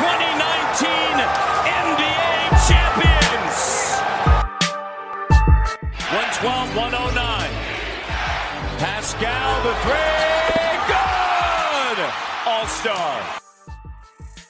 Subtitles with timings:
[0.00, 0.88] 2019
[1.84, 3.56] NBA champions.
[6.08, 7.52] 112 109.
[8.80, 10.72] Pascal the three.
[10.88, 11.98] Good.
[12.48, 13.20] All star.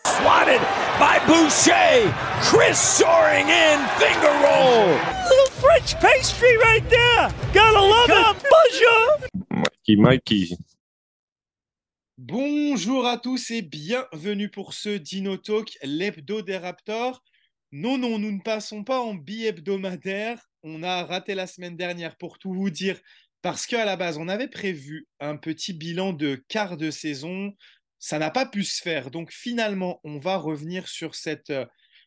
[0.06, 0.62] Swatted
[1.02, 2.14] by Boucher.
[2.46, 3.78] Chris soaring in.
[3.98, 4.86] Finger roll.
[5.30, 7.34] Little French pastry right there.
[7.52, 8.36] Gotta love it.
[8.54, 9.28] Bonjour.
[9.50, 10.56] Mikey, Mikey.
[12.22, 17.24] Bonjour à tous et bienvenue pour ce Dino Talk, l'hebdo des Raptors.
[17.72, 20.38] Non, non, nous ne passons pas en bi-hebdomadaire.
[20.62, 23.00] On a raté la semaine dernière pour tout vous dire
[23.40, 27.54] parce qu'à la base, on avait prévu un petit bilan de quart de saison.
[27.98, 29.10] Ça n'a pas pu se faire.
[29.10, 31.54] Donc finalement, on va revenir sur, cette,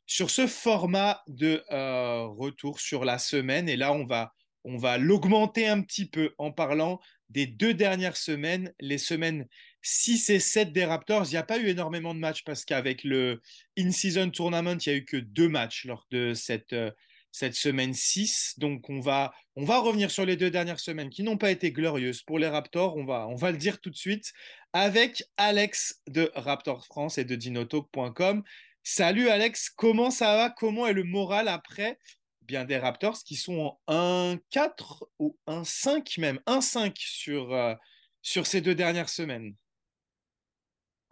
[0.06, 3.68] sur ce format de euh, retour sur la semaine.
[3.68, 4.32] Et là, on va,
[4.64, 7.00] on va l'augmenter un petit peu en parlant
[7.30, 9.48] des deux dernières semaines, les semaines
[9.84, 11.26] 6 et 7 des Raptors.
[11.26, 13.42] Il n'y a pas eu énormément de matchs parce qu'avec le
[13.78, 16.90] In-Season Tournament, il n'y a eu que deux matchs lors de cette, euh,
[17.32, 18.56] cette semaine 6.
[18.58, 21.72] Donc, on va, on va revenir sur les deux dernières semaines qui n'ont pas été
[21.72, 22.96] glorieuses pour les Raptors.
[22.96, 24.34] On va, on va le dire tout de suite
[24.72, 28.44] avec Alex de Raptors France et de dinotalk.com.
[28.82, 30.50] Salut Alex, comment ça va?
[30.50, 32.00] Comment est le moral après
[32.42, 37.74] bien des Raptors qui sont en 1-4 ou 1-5 même, 1-5 sur, euh,
[38.22, 39.56] sur ces deux dernières semaines?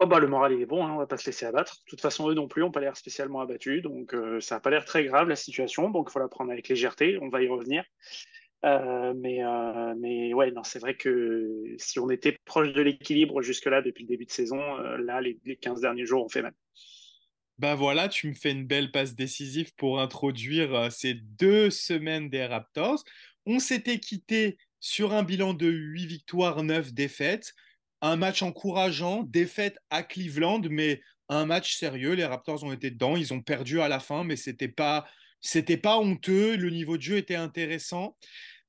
[0.02, 1.76] Oh bah, le moral est bon, hein, on va pas se laisser abattre.
[1.76, 4.60] De toute façon, eux non plus n'ont pas l'air spécialement abattus, donc euh, ça n'a
[4.60, 7.40] pas l'air très grave la situation, donc il faut la prendre avec légèreté, on va
[7.40, 7.84] y revenir.
[8.64, 13.42] Euh, mais, euh, mais ouais, non, c'est vrai que si on était proche de l'équilibre
[13.42, 16.54] jusque-là depuis le début de saison, là, les, les 15 derniers jours ont fait mal.
[17.58, 22.44] Ben voilà, tu me fais une belle passe décisive pour introduire ces deux semaines des
[22.44, 23.04] Raptors.
[23.46, 27.54] On s'était quitté sur un bilan de 8 victoires, 9 défaites
[28.02, 32.12] un match encourageant, défaite à Cleveland, mais un match sérieux.
[32.12, 35.06] Les Raptors ont été dedans, ils ont perdu à la fin, mais c'était pas
[35.40, 36.56] c'était pas honteux.
[36.56, 38.16] Le niveau de jeu était intéressant.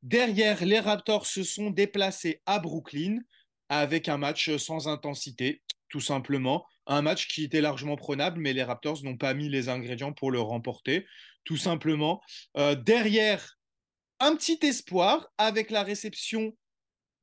[0.01, 3.19] Derrière, les Raptors se sont déplacés à Brooklyn
[3.69, 6.65] avec un match sans intensité, tout simplement.
[6.85, 10.31] Un match qui était largement prenable, mais les Raptors n'ont pas mis les ingrédients pour
[10.31, 11.05] le remporter,
[11.43, 12.21] tout simplement.
[12.57, 13.57] Euh, derrière,
[14.19, 16.55] un petit espoir avec la réception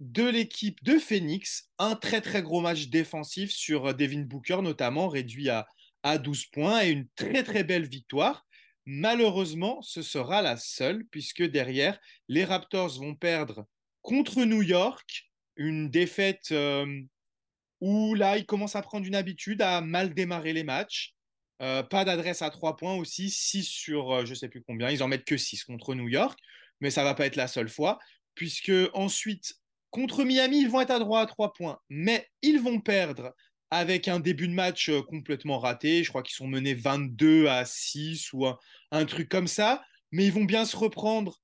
[0.01, 1.71] de l'équipe de Phoenix.
[1.79, 5.69] Un très très gros match défensif sur euh, Devin Booker notamment, réduit à,
[6.03, 8.47] à 12 points et une très très belle victoire.
[8.87, 13.67] Malheureusement, ce sera la seule puisque derrière, les Raptors vont perdre
[14.01, 17.03] contre New York, une défaite euh,
[17.81, 21.15] où là, ils commencent à prendre une habitude à mal démarrer les matchs.
[21.61, 25.03] Euh, pas d'adresse à 3 points aussi, 6 sur je ne sais plus combien, ils
[25.03, 26.39] en mettent que 6 contre New York,
[26.81, 27.99] mais ça va pas être la seule fois,
[28.35, 29.60] puisque ensuite
[29.91, 33.35] Contre Miami, ils vont être à droit à trois points, mais ils vont perdre
[33.71, 36.05] avec un début de match euh, complètement raté.
[36.05, 38.47] Je crois qu'ils sont menés 22 à 6 ou
[38.91, 41.41] un, truc comme ça, mais ils vont bien se reprendre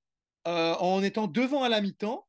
[0.47, 2.27] euh, en étant devant à la mi-temps.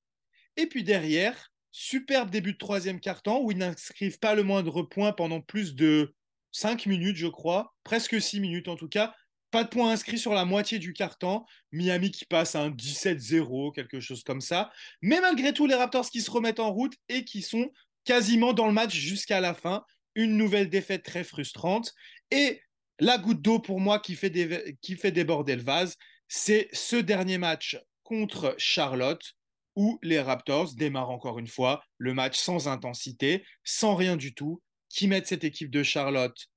[0.56, 5.11] Et puis derrière, superbe début de troisième quart-temps où ils n'inscrivent pas le moindre point
[5.11, 6.16] pendant plus de
[6.51, 9.13] 5 minutes, je crois, presque 6 minutes en tout cas,
[9.51, 11.43] pas de points inscrits sur la moitié du carton.
[11.71, 14.71] Miami qui passe à un 17-0, quelque chose comme ça.
[15.01, 17.71] Mais malgré tout, les Raptors qui se remettent en route et qui sont
[18.03, 19.83] quasiment dans le match jusqu'à la fin.
[20.15, 21.93] Une nouvelle défaite très frustrante.
[22.31, 22.61] Et
[22.99, 25.95] la goutte d'eau pour moi qui fait, qui fait déborder le vase,
[26.27, 29.35] c'est ce dernier match contre Charlotte
[29.75, 34.61] où les Raptors démarrent encore une fois le match sans intensité, sans rien du tout,
[34.89, 36.47] qui mettent cette équipe de Charlotte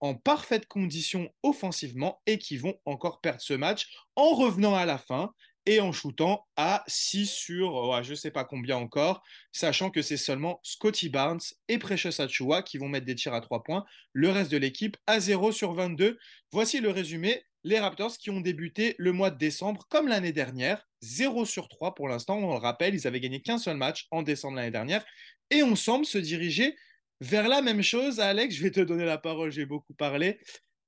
[0.00, 4.98] en parfaite condition offensivement et qui vont encore perdre ce match en revenant à la
[4.98, 5.32] fin
[5.66, 9.22] et en shootant à 6 sur je ne sais pas combien encore,
[9.52, 13.40] sachant que c'est seulement Scotty Barnes et Precious Achua qui vont mettre des tirs à
[13.40, 16.18] 3 points, le reste de l'équipe à 0 sur 22.
[16.52, 17.44] Voici le résumé.
[17.62, 21.94] Les Raptors qui ont débuté le mois de décembre comme l'année dernière, 0 sur 3
[21.94, 25.04] pour l'instant, on le rappelle, ils avaient gagné qu'un seul match en décembre l'année dernière
[25.50, 26.74] et on semble se diriger
[27.20, 30.40] vers la même chose, Alex, je vais te donner la parole, j'ai beaucoup parlé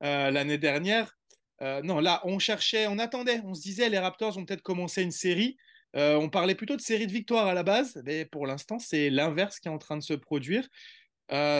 [0.03, 1.17] euh, l'année dernière.
[1.61, 5.03] Euh, non, là, on cherchait, on attendait, on se disait, les Raptors ont peut-être commencé
[5.03, 5.57] une série.
[5.95, 9.11] Euh, on parlait plutôt de série de victoires à la base, mais pour l'instant, c'est
[9.11, 10.67] l'inverse qui est en train de se produire.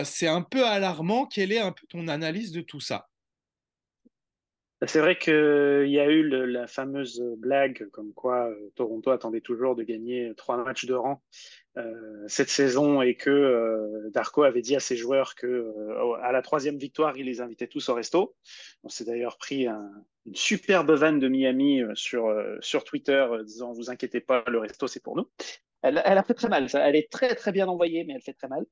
[0.03, 1.25] c'est un peu alarmant.
[1.25, 3.07] Quelle est un peu ton analyse de tout ça?
[4.87, 9.75] C'est vrai qu'il y a eu la fameuse blague comme quoi euh, Toronto attendait toujours
[9.75, 11.21] de gagner trois matchs de rang
[11.77, 15.71] euh, cette saison et que euh, Darko avait dit à ses joueurs que
[16.21, 18.35] à la troisième victoire, il les invitait tous au resto.
[18.83, 24.21] On s'est d'ailleurs pris une superbe vanne de Miami sur, sur Twitter disant Vous inquiétez
[24.21, 25.29] pas, le resto c'est pour nous.
[25.81, 26.67] Elle, elle, a fait très mal.
[26.73, 28.65] Elle est très très bien envoyée, mais elle fait très mal.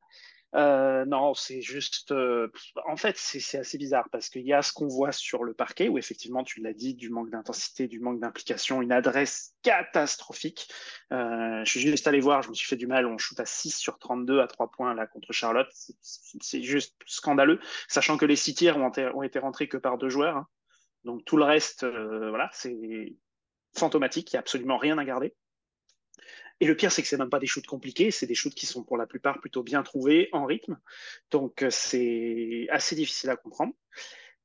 [0.54, 2.12] Euh, non, c'est juste.
[2.12, 2.50] euh,
[2.86, 5.88] en fait, c'est assez bizarre parce qu'il y a ce qu'on voit sur le parquet
[5.88, 10.68] où effectivement, tu l'as dit, du manque d'intensité, du manque d'implication, une adresse catastrophique.
[11.14, 13.06] Euh, je suis juste allé voir, je me suis fait du mal.
[13.06, 15.70] On shoot à 6 sur 32 à 3 points là contre Charlotte.
[16.02, 19.98] C'est- juste scandaleux, sachant que les 6 tirs ont été, ont été rentrés que par
[19.98, 20.36] deux joueurs.
[20.38, 20.48] hein.
[21.06, 23.16] Donc tout le reste, euh, voilà, c'est
[23.78, 24.32] fantomatique.
[24.32, 25.34] Il n'y a absolument rien à garder.
[26.62, 28.68] Et le pire, c'est que c'est même pas des shoots compliqués, c'est des shoots qui
[28.68, 30.80] sont pour la plupart plutôt bien trouvés, en rythme.
[31.32, 33.74] Donc, euh, c'est assez difficile à comprendre.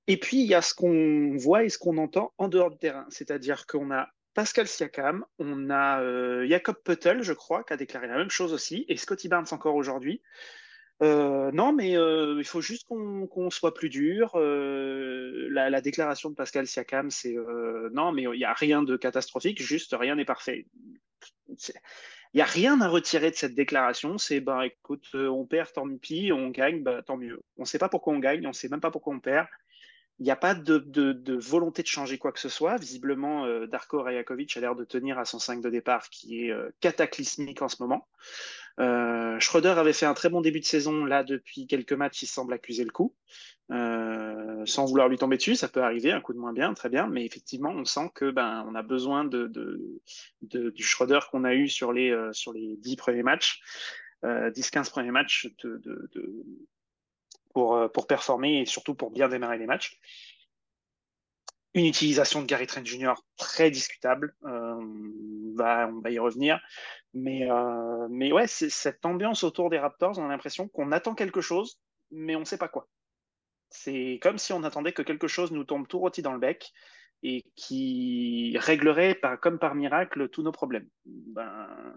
[0.07, 2.79] Et puis, il y a ce qu'on voit et ce qu'on entend en dehors du
[2.79, 3.07] terrain.
[3.11, 8.07] C'est-à-dire qu'on a Pascal Siakam, on a euh, Jacob Puttel, je crois, qui a déclaré
[8.07, 10.23] la même chose aussi, et Scotty Barnes encore aujourd'hui.
[11.03, 14.33] Euh, non, mais euh, il faut juste qu'on soit plus dur.
[14.37, 17.37] Euh, la, la déclaration de Pascal Siakam, c'est
[17.93, 20.67] non, mais il n'y a rien de catastrophique, juste rien n'est parfait.
[21.49, 24.19] Il n'y a rien à retirer de cette déclaration.
[24.19, 27.41] C'est, ben, écoute, on perd, tant pis, on gagne, bah, tant mieux.
[27.57, 29.47] On ne sait pas pourquoi on gagne, on ne sait même pas pourquoi on perd.
[30.19, 32.77] Il n'y a pas de, de- volonté de changer quoi que ce soit.
[32.79, 37.61] Visiblement, Darko Rajakovic a l'air de tenir à son 5 de départ, qui est cataclysmique
[37.61, 38.09] en ce moment.
[38.79, 41.05] Euh, Schroeder avait fait un très bon début de saison.
[41.05, 43.15] Là, depuis quelques matchs, il semble accuser le coup.
[43.73, 46.89] Euh, sans vouloir lui tomber dessus, ça peut arriver, un coup de moins bien, très
[46.89, 47.07] bien.
[47.07, 49.47] Mais effectivement, on sent que ben, on a besoin de,
[50.43, 53.61] de, du Schroeder qu'on a eu sur les, euh, sur les 10 premiers matchs,
[54.25, 56.45] euh, 10-15 premiers matchs de, de,
[57.53, 59.99] pour, pour performer et surtout pour bien démarrer les matchs.
[61.77, 63.13] Une utilisation de Gary Trent Jr.
[63.37, 64.35] très discutable.
[64.45, 66.59] Euh, on, va, y revenir.
[67.13, 71.15] Mais, euh, mais ouais, c'est cette ambiance autour des Raptors, on a l'impression qu'on attend
[71.15, 71.79] quelque chose,
[72.11, 72.89] mais on ne sait pas quoi.
[73.69, 76.73] C'est comme si on attendait que quelque chose nous tombe tout rôti dans le bec
[77.23, 80.89] et qui réglerait comme par miracle tous nos problèmes.
[81.05, 81.95] Ben,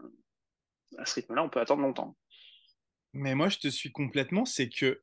[0.98, 2.18] à ce rythme-là, on peut attendre longtemps.
[3.14, 5.02] Mais moi, je te suis complètement, c'est que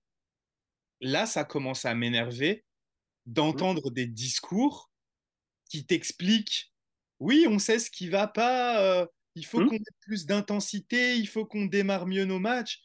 [1.01, 2.66] là, ça commence à m'énerver
[3.27, 4.91] d'entendre des discours
[5.71, 6.73] qui t'expliquent,
[7.21, 9.69] oui, on sait ce qui va pas, euh, il faut Hmm.
[9.69, 12.83] qu'on ait plus d'intensité, il faut qu'on démarre mieux nos matchs.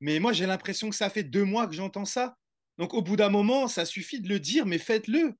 [0.00, 2.36] Mais moi, j'ai l'impression que ça fait deux mois que j'entends ça.
[2.78, 5.34] Donc, au bout d'un moment, ça suffit de le dire, mais faites-le.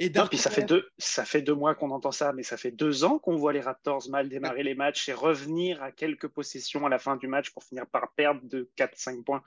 [0.00, 2.56] Et Non, puis ça fait deux, ça fait deux mois qu'on entend ça, mais ça
[2.56, 6.26] fait deux ans qu'on voit les Raptors mal démarrer les matchs et revenir à quelques
[6.26, 9.44] possessions à la fin du match pour finir par perdre de 4-5 points.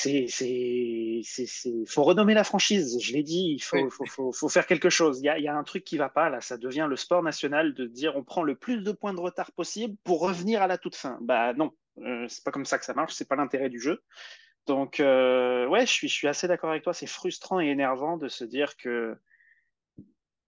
[0.00, 1.22] C'est,
[1.86, 2.98] faut renommer la franchise.
[3.00, 3.90] Je l'ai dit, il faut, Oui.
[3.90, 5.18] faut, faut, faut faire quelque chose.
[5.20, 6.40] Il y a, il y a un truc qui va pas là.
[6.40, 9.50] Ça devient le sport national de dire on prend le plus de points de retard
[9.52, 11.18] possible pour revenir à la toute fin.
[11.20, 13.14] Bah non, euh, c'est pas comme ça que ça marche.
[13.14, 14.00] C'est pas l'intérêt du jeu.
[14.66, 16.94] Donc euh, ouais, je suis, je suis assez d'accord avec toi.
[16.94, 19.16] C'est frustrant et énervant de se dire que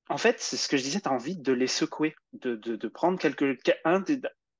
[0.09, 2.75] en fait, c'est ce que je disais, tu as envie de les secouer, de, de,
[2.75, 4.03] de prendre quelque, un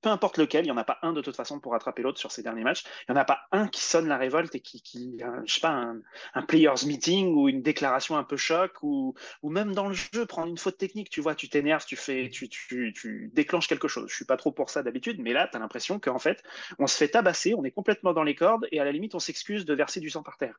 [0.01, 2.19] peu importe lequel, il n'y en a pas un de toute façon pour rattraper l'autre
[2.19, 2.85] sur ces derniers matchs.
[3.09, 5.55] Il n'y en a pas un qui sonne la révolte et qui, qui un, je
[5.55, 5.93] sais pas,
[6.35, 10.27] un, players meeting ou une déclaration un peu choc ou, ou même dans le jeu,
[10.27, 13.89] prendre une faute technique, tu vois, tu t'énerves, tu fais, tu, tu, tu déclenches quelque
[13.89, 14.09] chose.
[14.09, 16.43] Je suis pas trop pour ça d'habitude, mais là, tu as l'impression qu'en fait,
[16.79, 19.21] on se fait tabasser, on est complètement dans les cordes et à la limite, on
[19.21, 20.59] s'excuse de verser du sang par terre.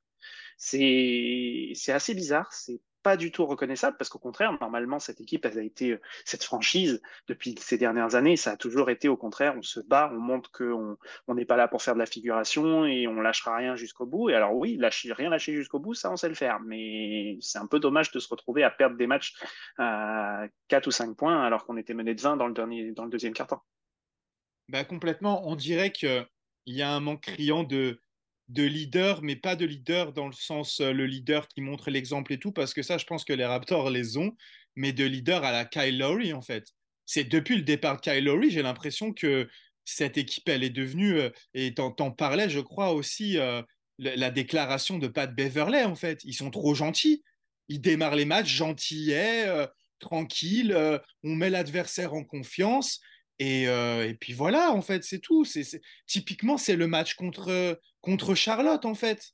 [0.57, 5.45] C'est, c'est assez bizarre, c'est pas du tout reconnaissable parce qu'au contraire, normalement, cette équipe,
[5.45, 9.55] elle a été, cette franchise, depuis ces dernières années, ça a toujours été au contraire,
[9.57, 10.97] on se bat, on montre qu'on
[11.27, 14.29] on n'est pas là pour faire de la figuration et on lâchera rien jusqu'au bout.
[14.29, 14.79] Et alors oui,
[15.11, 16.59] rien lâcher jusqu'au bout, ça, on sait le faire.
[16.59, 19.35] Mais c'est un peu dommage de se retrouver à perdre des matchs
[19.77, 23.03] à 4 ou 5 points alors qu'on était mené de 20 dans le, dernier, dans
[23.03, 23.63] le deuxième quart-temps.
[24.67, 25.47] Bah, complètement.
[25.47, 26.25] On dirait qu'il
[26.65, 27.99] y a un manque criant de,
[28.51, 32.33] de leader, mais pas de leader dans le sens euh, le leader qui montre l'exemple
[32.33, 34.35] et tout, parce que ça, je pense que les Raptors les ont,
[34.75, 36.67] mais de leader à la Kyle Lowry, en fait.
[37.05, 39.49] C'est depuis le départ de Kyle Lowry, j'ai l'impression que
[39.85, 43.61] cette équipe, elle est devenue, euh, et t'en, parlais, je crois aussi, euh,
[43.97, 46.21] la, la déclaration de Pat Beverley, en fait.
[46.25, 47.23] Ils sont trop gentils.
[47.69, 49.47] Ils démarrent les matchs gentillets,
[49.99, 50.75] tranquilles,
[51.23, 52.99] on met l'adversaire en confiance.
[53.41, 55.47] Et, euh, et puis voilà, en fait, c'est tout.
[56.05, 59.31] Typiquement, c'est le match contre, contre Charlotte, en fait.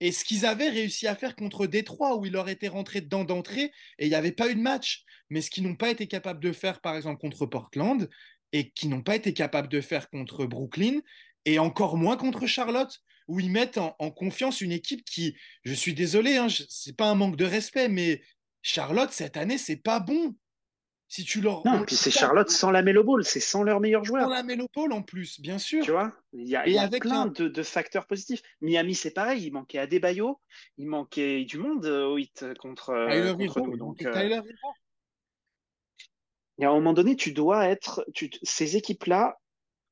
[0.00, 3.24] Et ce qu'ils avaient réussi à faire contre Détroit, où il leur était rentré dedans
[3.24, 5.02] d'entrée, et il n'y avait pas eu de match.
[5.30, 8.10] Mais ce qu'ils n'ont pas été capables de faire, par exemple, contre Portland,
[8.52, 11.00] et qui n'ont pas été capables de faire contre Brooklyn,
[11.46, 15.94] et encore moins contre Charlotte, où ils mettent en, confiance une équipe qui, je suis
[15.94, 18.20] désolé, hein, c'est pas un manque de respect, mais
[18.60, 20.36] Charlotte, cette année, c'est pas bon.
[21.10, 21.64] Si tu leur.
[21.66, 24.28] Non, on puis c'est Charlotte sans la Melo Ball, c'est sans leur meilleur joueur.
[24.28, 25.82] la mélopole en plus, bien sûr.
[25.82, 28.06] Tu vois, il y a, Et il y a avec plein un- de, de facteurs
[28.06, 28.42] positifs.
[28.60, 30.38] Miami, c'est pareil, il manquait Adebayo,
[30.76, 33.72] il manquait du monde euh, au hit contre, euh, Tyler contre Hero, nous.
[33.74, 34.72] il Donc, manquait euh, Tyler Hero.
[36.58, 38.04] et à un moment donné, tu dois être.
[38.14, 39.38] Tu, ces équipes-là,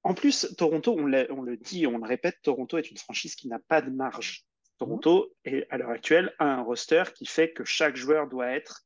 [0.02, 3.48] En plus, Toronto, on, on, le dit, on le répète, Toronto est une franchise qui
[3.48, 4.44] n'a pas de marge.
[4.78, 8.82] Toronto, est, à l'heure actuelle, a un roster qui fait que chaque joueur doit être
[8.82, 8.85] euh,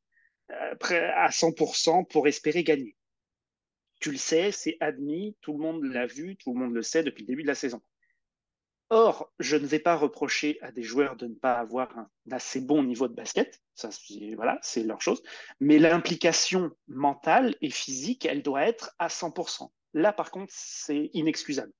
[0.50, 2.96] à 100% pour espérer gagner.
[4.00, 7.02] Tu le sais, c'est admis, tout le monde l'a vu, tout le monde le sait
[7.02, 7.82] depuis le début de la saison.
[8.92, 12.60] Or, je ne vais pas reprocher à des joueurs de ne pas avoir un assez
[12.60, 13.90] bon niveau de basket, ça,
[14.34, 15.22] voilà, c'est leur chose,
[15.60, 19.70] mais l'implication mentale et physique, elle doit être à 100%.
[19.94, 21.72] Là, par contre, c'est inexcusable.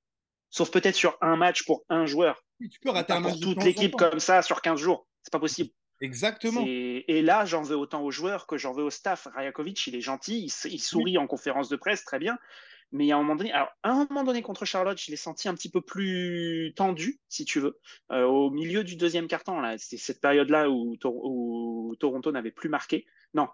[0.49, 2.45] Sauf peut-être sur un match pour un joueur.
[2.59, 5.71] tu peux rater un pour toute l'équipe comme ça sur 15 jours, c'est pas possible.
[6.01, 6.63] Exactement.
[6.65, 9.27] Et là, j'en veux autant aux joueurs que j'en veux au staff.
[9.35, 12.37] Rajakovic, il est gentil, il, sourit en conférence de presse, très bien.
[12.91, 15.47] Mais a un moment donné, alors à un moment donné contre Charlotte, je l'ai senti
[15.47, 17.79] un petit peu plus tendu, si tu veux,
[18.11, 19.61] euh, au milieu du deuxième carton.
[19.61, 23.05] Là, c'est cette période-là où, Toronto n'avait plus marqué.
[23.33, 23.47] Non,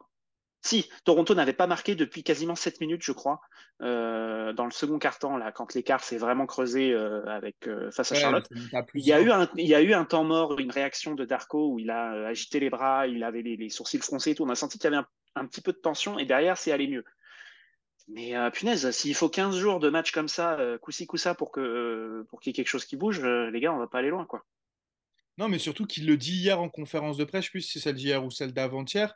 [0.68, 3.42] si, Toronto n'avait pas marqué depuis quasiment 7 minutes, je crois,
[3.82, 8.12] euh, dans le second quart-temps, là, quand l'écart s'est vraiment creusé euh, avec, euh, face
[8.12, 8.48] à Charlotte.
[8.94, 11.26] Il y, a eu un, il y a eu un temps mort, une réaction de
[11.26, 14.44] Darko où il a agité les bras, il avait les, sourcils froncés et tout.
[14.44, 15.06] On a senti qu'il y avait
[15.36, 17.06] un, petit peu de tension et derrière, c'est allé mieux.
[18.10, 22.40] Mais punaise, s'il faut 15 jours de match comme ça, coup-ci, coup-ça, pour qu'il pour
[22.40, 24.46] qu'il y ait quelque chose qui bouge, les gars, on va pas aller loin, quoi.
[25.38, 27.74] Non, mais surtout qu'il le dit hier en conférence de presse, je sais plus si
[27.74, 29.14] c'est celle d'hier ou celle d'avant-hier,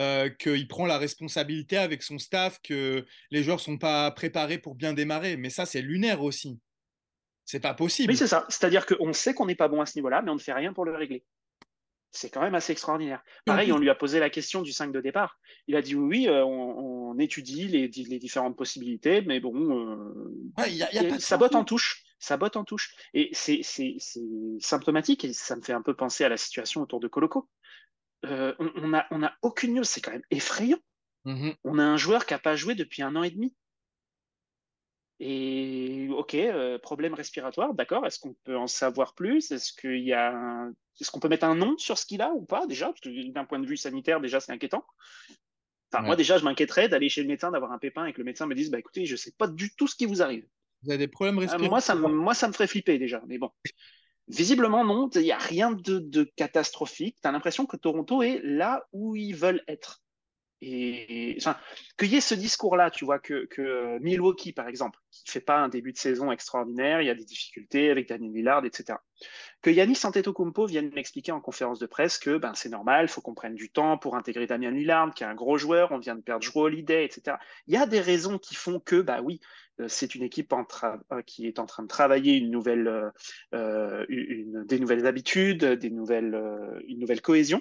[0.00, 4.74] euh, qu'il prend la responsabilité avec son staff, que les joueurs sont pas préparés pour
[4.74, 5.36] bien démarrer.
[5.36, 6.58] Mais ça, c'est lunaire aussi.
[7.44, 8.12] C'est pas possible.
[8.12, 8.46] Oui, c'est ça.
[8.48, 10.72] C'est-à-dire qu'on sait qu'on n'est pas bon à ce niveau-là, mais on ne fait rien
[10.72, 11.24] pour le régler.
[12.10, 13.22] C'est quand même assez extraordinaire.
[13.46, 15.38] Pareil, on lui a posé la question du 5 de départ.
[15.66, 20.12] Il a dit oui, euh, on, étudie les, différentes possibilités, mais bon,
[20.56, 22.02] euh, ça botte en touche.
[22.18, 22.94] Ça botte en touche.
[23.14, 23.62] Et c'est
[24.60, 27.48] symptomatique et ça me fait un peu penser à la situation autour de Coloco.
[28.24, 30.78] Euh, on n'a on a aucune news, c'est quand même effrayant.
[31.26, 31.56] Mm-hmm.
[31.64, 33.54] On a un joueur qui n'a pas joué depuis un an et demi.
[35.24, 38.04] Et ok, euh, problème respiratoire, d'accord.
[38.06, 39.52] Est-ce qu'on peut en savoir plus?
[39.52, 40.68] Est-ce qu'il y a,
[41.00, 42.92] est-ce qu'on peut mettre un nom sur ce qu'il a ou pas déjà?
[43.04, 44.84] D'un point de vue sanitaire, déjà c'est inquiétant.
[45.92, 48.24] Enfin, moi déjà, je m'inquiéterais d'aller chez le médecin, d'avoir un pépin et que le
[48.24, 50.46] médecin me dise, bah écoutez, je sais pas du tout ce qui vous arrive.
[50.82, 53.38] Vous avez des problèmes euh, respiratoires moi, ça, moi, ça me ferait flipper déjà, mais
[53.38, 53.50] bon.
[54.28, 57.16] Visiblement, non, il n'y a rien de, catastrophique.
[57.20, 60.02] Tu as l'impression que Toronto est là où ils veulent être.
[60.64, 61.56] Et enfin,
[61.98, 65.40] qu'il y ait ce discours-là, tu vois, que, que, Milwaukee, par exemple, qui ne fait
[65.40, 69.00] pas un début de saison extraordinaire, il y a des difficultés avec Daniel Lillard, etc.
[69.60, 73.20] Que Yannis Antetokounmpo vienne m'expliquer en conférence de presse que ben, c'est normal, il faut
[73.20, 76.14] qu'on prenne du temps pour intégrer Damien Lillard, qui est un gros joueur, on vient
[76.14, 77.38] de perdre Joe Holiday, etc.
[77.66, 81.22] Il y a des raisons qui font que, bah oui, euh, c'est une équipe euh,
[81.22, 83.12] qui est en train de travailler une nouvelle,
[83.54, 86.34] euh, des nouvelles habitudes, des nouvelles,
[86.86, 87.60] une nouvelle cohésion.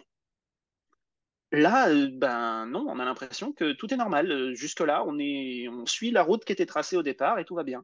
[1.51, 4.54] Là, ben non, on a l'impression que tout est normal.
[4.54, 7.63] Jusque-là, on, est, on suit la route qui était tracée au départ et tout va
[7.63, 7.84] bien.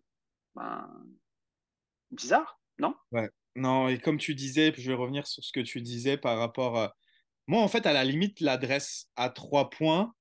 [0.56, 0.90] Ben,
[2.12, 2.96] bizarre, non?
[3.12, 3.30] Ouais.
[3.58, 6.78] Non, et comme tu disais, je vais revenir sur ce que tu disais par rapport
[6.78, 6.96] à...
[7.48, 10.14] Moi, en fait, à la limite, l'adresse à trois points,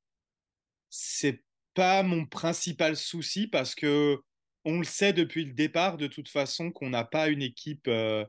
[0.90, 1.44] c'est
[1.76, 4.18] pas mon principal souci parce que
[4.64, 8.24] on le sait depuis le départ de toute façon qu'on n'a pas une équipe, euh,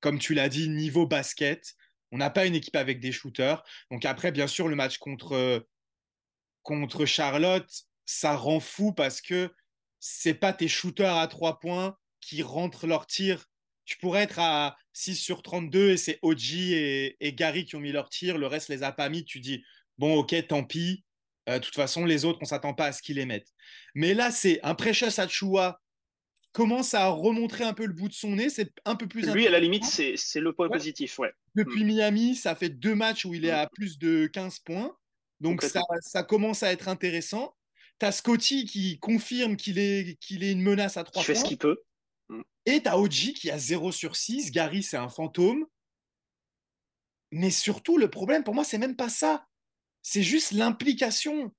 [0.00, 1.74] comme tu l'as dit, niveau basket.
[2.10, 3.62] On n'a pas une équipe avec des shooters.
[3.90, 5.64] Donc après, bien sûr, le match contre,
[6.62, 7.70] contre Charlotte,
[8.04, 9.50] ça rend fou parce que
[10.00, 13.46] c'est pas tes shooters à trois points qui rentrent leur tir.
[13.84, 17.80] Tu pourrais être à 6 sur 32 et c'est Oji et, et, Gary qui ont
[17.80, 18.36] mis leur tir.
[18.36, 19.24] Le reste les a pas mis.
[19.24, 19.64] Tu dis,
[19.98, 21.04] bon, ok, tant pis.
[21.48, 23.52] Euh, de toute façon, les autres, on s'attend pas à ce qu'ils les mettent.
[23.94, 25.80] Mais là, c'est un Precious Achua
[26.52, 28.50] commence à remontrer un peu le bout de son nez.
[28.50, 29.28] C'est un peu plus.
[29.32, 31.18] Lui, à la limite, c'est le point positif.
[31.18, 31.32] Ouais.
[31.54, 31.86] Depuis mm.
[31.86, 33.58] Miami, ça fait deux matchs où il est mm.
[33.58, 34.96] à plus de 15 points.
[35.40, 37.56] Donc, ça, ça, commence à être intéressant.
[37.98, 41.22] Tu as Scotty qui confirme qu'il est, qu'il est une menace à 3 points.
[41.22, 41.82] Il fait ce qu'il peut.
[42.28, 42.42] Mm.
[42.66, 44.52] Et tu as Oji qui a 0 sur 6.
[44.52, 45.66] Gary, c'est un fantôme.
[47.32, 49.46] Mais surtout, le problème pour moi, c'est même pas ça
[50.02, 51.52] c'est juste l'implication.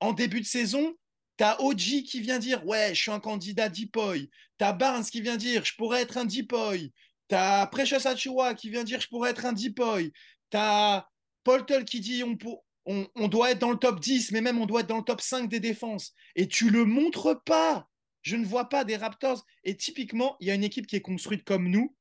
[0.00, 0.94] En début de saison,
[1.36, 4.30] tu as OG qui vient dire Ouais, je suis un candidat Deepoy.
[4.58, 6.92] Tu as Barnes qui vient dire Je pourrais être un Deepoy.
[7.28, 10.12] Tu as Precious Achua qui vient dire Je pourrais être un Deepoy.
[10.50, 11.06] Tu as
[11.44, 14.88] Poltel qui dit on, doit être dans le top 10, mais même on doit être
[14.88, 16.12] dans le top 5 des défenses.
[16.34, 17.88] Et tu le montres pas.
[18.22, 19.44] Je ne vois pas des Raptors.
[19.64, 21.94] Et typiquement, il y a une équipe qui est construite comme nous.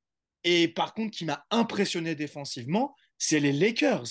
[0.44, 4.08] Et par contre, qui m'a impressionné défensivement, c'est les Lakers.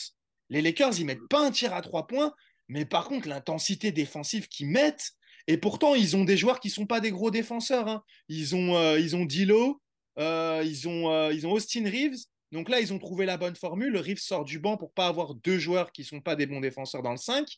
[0.50, 2.32] Les Lakers, ils mettent pas un tir à trois points,
[2.68, 5.12] mais par contre, l'intensité défensive qu'ils mettent,
[5.48, 7.88] et pourtant, ils ont des joueurs qui sont pas des gros défenseurs.
[7.88, 8.04] Hein.
[8.28, 9.80] Ils ont, euh, ils ont Dilo,
[10.18, 12.18] euh, ils, ont, euh, ils ont Austin Reeves.
[12.52, 13.96] Donc là, ils ont trouvé la bonne formule.
[13.96, 17.02] Reeves sort du banc pour pas avoir deux joueurs qui sont pas des bons défenseurs
[17.02, 17.48] dans le 5.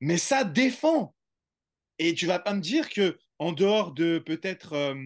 [0.00, 1.12] Mais ça défend.
[1.98, 4.96] Et tu vas pas me dire que en dehors de peut-être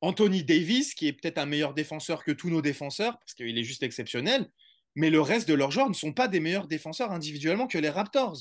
[0.00, 3.64] Anthony Davis, qui est peut-être un meilleur défenseur que tous nos défenseurs, parce qu'il est
[3.64, 4.48] juste exceptionnel,
[4.94, 7.90] mais le reste de leurs joueurs ne sont pas des meilleurs défenseurs individuellement que les
[7.90, 8.38] Raptors.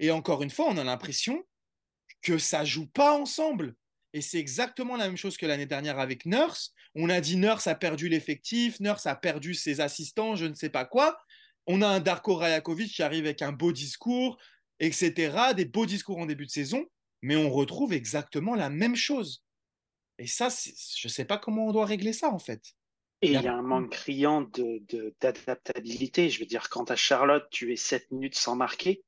[0.00, 1.44] Et encore une fois, on a l'impression
[2.22, 3.74] que ça joue pas ensemble.
[4.12, 6.72] Et c'est exactement la même chose que l'année dernière avec Nurse.
[6.94, 10.70] On a dit Nurse a perdu l'effectif, Nurse a perdu ses assistants, je ne sais
[10.70, 11.18] pas quoi.
[11.66, 14.38] On a un Darko Rajakovic qui arrive avec un beau discours,
[14.80, 16.86] etc., des beaux discours en début de saison,
[17.22, 19.44] mais on retrouve exactement la même chose.
[20.18, 22.75] Et ça, je ne sais pas comment on doit régler ça, en fait.
[23.22, 24.46] Et il y a un manque criant
[25.20, 26.28] d'adaptabilité.
[26.28, 29.02] je veux dire, quand à Charlotte, tu es 7 minutes sans marquer,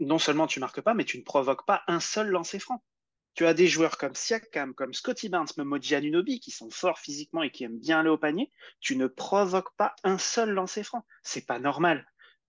[0.00, 2.82] non seulement tu marques pas, mais tu ne provoques pas un seul lancer franc.
[3.34, 6.98] Tu as des joueurs comme Siakam, comme Scotty Barnes, même Moji Anunobi, qui sont forts
[6.98, 8.50] physiquement et qui aiment bien aller au panier.
[8.80, 11.04] Tu ne provoques pas un seul lancer franc.
[11.22, 12.06] C'est pas normal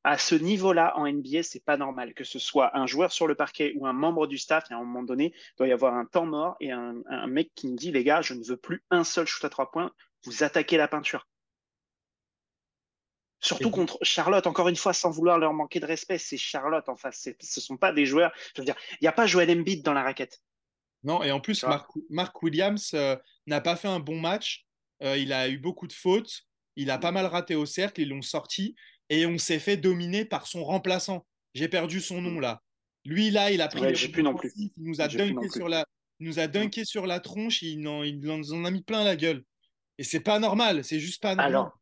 [0.08, 3.36] à ce niveau-là en NBA, c'est pas normal que ce soit un joueur sur le
[3.36, 4.72] parquet ou un membre du staff.
[4.72, 7.68] À un moment donné, il doit y avoir un temps mort et un, mec qui
[7.68, 9.92] me dit les gars, je ne veux plus un seul shoot à trois points.
[10.26, 11.28] Vous attaquez la peinture.
[13.40, 16.96] Surtout contre Charlotte, encore une fois, sans vouloir leur manquer de respect, c'est Charlotte en
[16.96, 17.22] face.
[17.22, 18.32] Ce ne sont pas des joueurs.
[18.56, 20.42] Je veux dire, il n'y a pas Joel Embiid dans la raquette.
[21.04, 21.64] Non, et en plus,
[22.10, 24.66] Mark, Williams euh, n'a pas fait un bon match.
[25.04, 26.42] Euh, il a eu beaucoup de fautes.
[26.76, 28.02] Il a pas mal raté au cercle.
[28.02, 28.76] Ils l'ont sorti
[29.10, 31.26] et on s'est fait dominer par son remplaçant.
[31.54, 32.62] J'ai perdu son nom là.
[33.06, 33.96] Lui là, il a pris.
[33.96, 34.52] j'ai plus non plus.
[34.58, 35.86] Il nous a dunké sur la,
[36.20, 37.62] nous a dunké sur la tronche.
[37.62, 39.44] Il en, il en a mis plein la gueule.
[39.98, 40.84] Et c'est pas normal.
[40.84, 41.48] C'est juste pas normal.
[41.48, 41.80] Alors,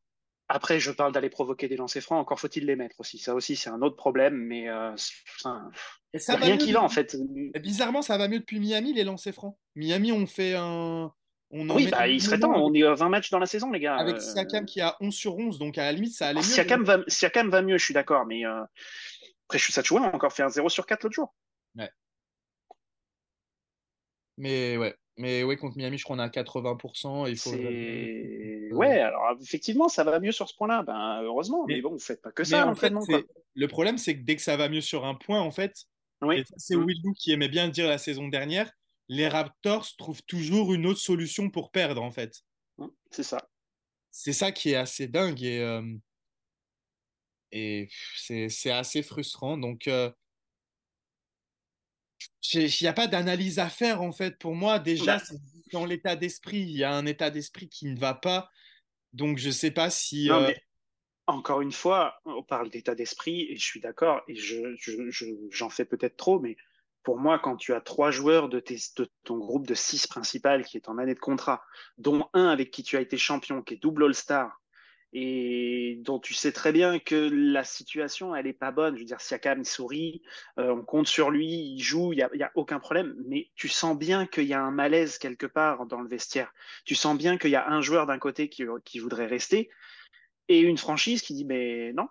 [0.48, 2.20] après, je parle d'aller provoquer des lancers francs.
[2.20, 3.18] Encore faut-il les mettre aussi.
[3.18, 4.36] Ça aussi, c'est un autre problème.
[4.36, 7.18] Mais euh, ça, rien qui va en fait.
[7.62, 9.58] bizarrement, ça va mieux depuis Miami les lancers francs.
[9.76, 11.12] Miami, on fait un
[11.52, 12.54] oui, bah, il serait temps.
[12.56, 13.96] On est à 20 matchs dans la saison, les gars.
[13.96, 16.46] Avec euh, Siakam qui a 11 sur 11, donc à la limite, ça allait mieux.
[16.46, 18.26] Siakam va, Siakam va mieux, je suis d'accord.
[18.26, 18.64] Mais euh...
[19.48, 21.34] après, je suis on a encore fait un 0 sur 4 l'autre jour.
[21.76, 21.90] Ouais.
[24.38, 24.96] Mais ouais.
[25.18, 27.30] Mais ouais, contre Miami, je crois qu'on a 80%.
[27.30, 28.76] Il faut...
[28.76, 30.84] Ouais, alors effectivement, ça va mieux sur ce point-là.
[30.84, 32.68] Ben, heureusement, mais, bon, vous faites pas que ça.
[32.68, 32.94] En fait,
[33.56, 35.86] le problème, c'est que dès que ça va mieux sur un point, en fait,
[36.58, 36.86] c'est mm.
[36.86, 38.70] Willou qui aimait bien dire la saison dernière,
[39.08, 42.42] les Raptors trouvent toujours une autre solution pour perdre, en fait.
[43.12, 43.50] C'est ça.
[44.12, 45.94] C'est ça qui est assez dingue et, euh,
[47.52, 49.58] et c'est assez frustrant.
[49.58, 50.12] Donc, euh,
[52.54, 54.38] il n'y a pas d'analyse à faire, en fait.
[54.38, 55.38] Pour moi, déjà, bah c'est
[55.72, 56.60] dans l'état d'esprit.
[56.60, 58.50] Il y a un état d'esprit qui ne va pas.
[59.14, 60.30] Donc, je ne sais pas si.
[60.32, 60.52] Euh,
[61.28, 64.76] encore une fois, on parle d'état d'esprit et je suis d'accord et j'en
[65.10, 66.56] je, fais peut-être trop, mais
[67.04, 68.64] pour moi, quand tu as trois joueurs de,
[69.24, 71.64] ton groupe de six principales qui est en année de contrat,
[71.98, 74.62] dont un avec qui tu as été champion, qui est double All-Star,
[75.18, 78.96] et dont tu sais très bien que la situation, elle n'est pas bonne.
[78.96, 80.22] Je veux dire, Siakam, il sourit,
[80.60, 83.16] euh, on compte sur lui, il joue, il n'y a, a, aucun problème.
[83.26, 86.54] Mais tu sens bien qu'il y a un malaise quelque part dans le vestiaire.
[86.84, 88.66] Tu sens bien qu'il y a un joueur d'un côté qui,
[89.00, 89.70] voudrait rester
[90.50, 92.10] et une franchise qui dit, mais non,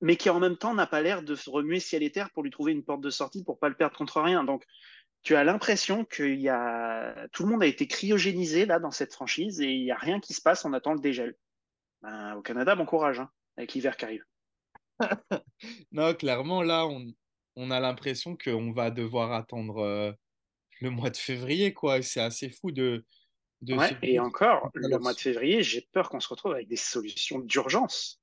[0.00, 2.42] mais qui en même temps n'a pas l'air de se remuer ciel et terre pour
[2.42, 4.42] lui trouver une porte de sortie pour pas le perdre contre rien.
[4.42, 4.64] Donc,
[5.22, 6.50] tu as l'impression que y
[7.30, 10.18] tout le monde a été cryogénisé là dans cette franchise et il n'y a rien
[10.18, 10.64] qui se passe.
[10.64, 11.36] On attend le dégel.
[12.02, 14.24] Ben, au Canada, bon courage hein, avec l'hiver qui arrive.
[15.92, 17.06] non, clairement là, on,
[17.56, 20.12] on a l'impression qu'on va devoir attendre euh,
[20.80, 22.00] le mois de février, quoi.
[22.02, 23.04] C'est assez fou de.
[23.62, 26.76] de ouais, et encore, le mois de février, j'ai peur qu'on se retrouve avec des
[26.76, 28.20] solutions d'urgence.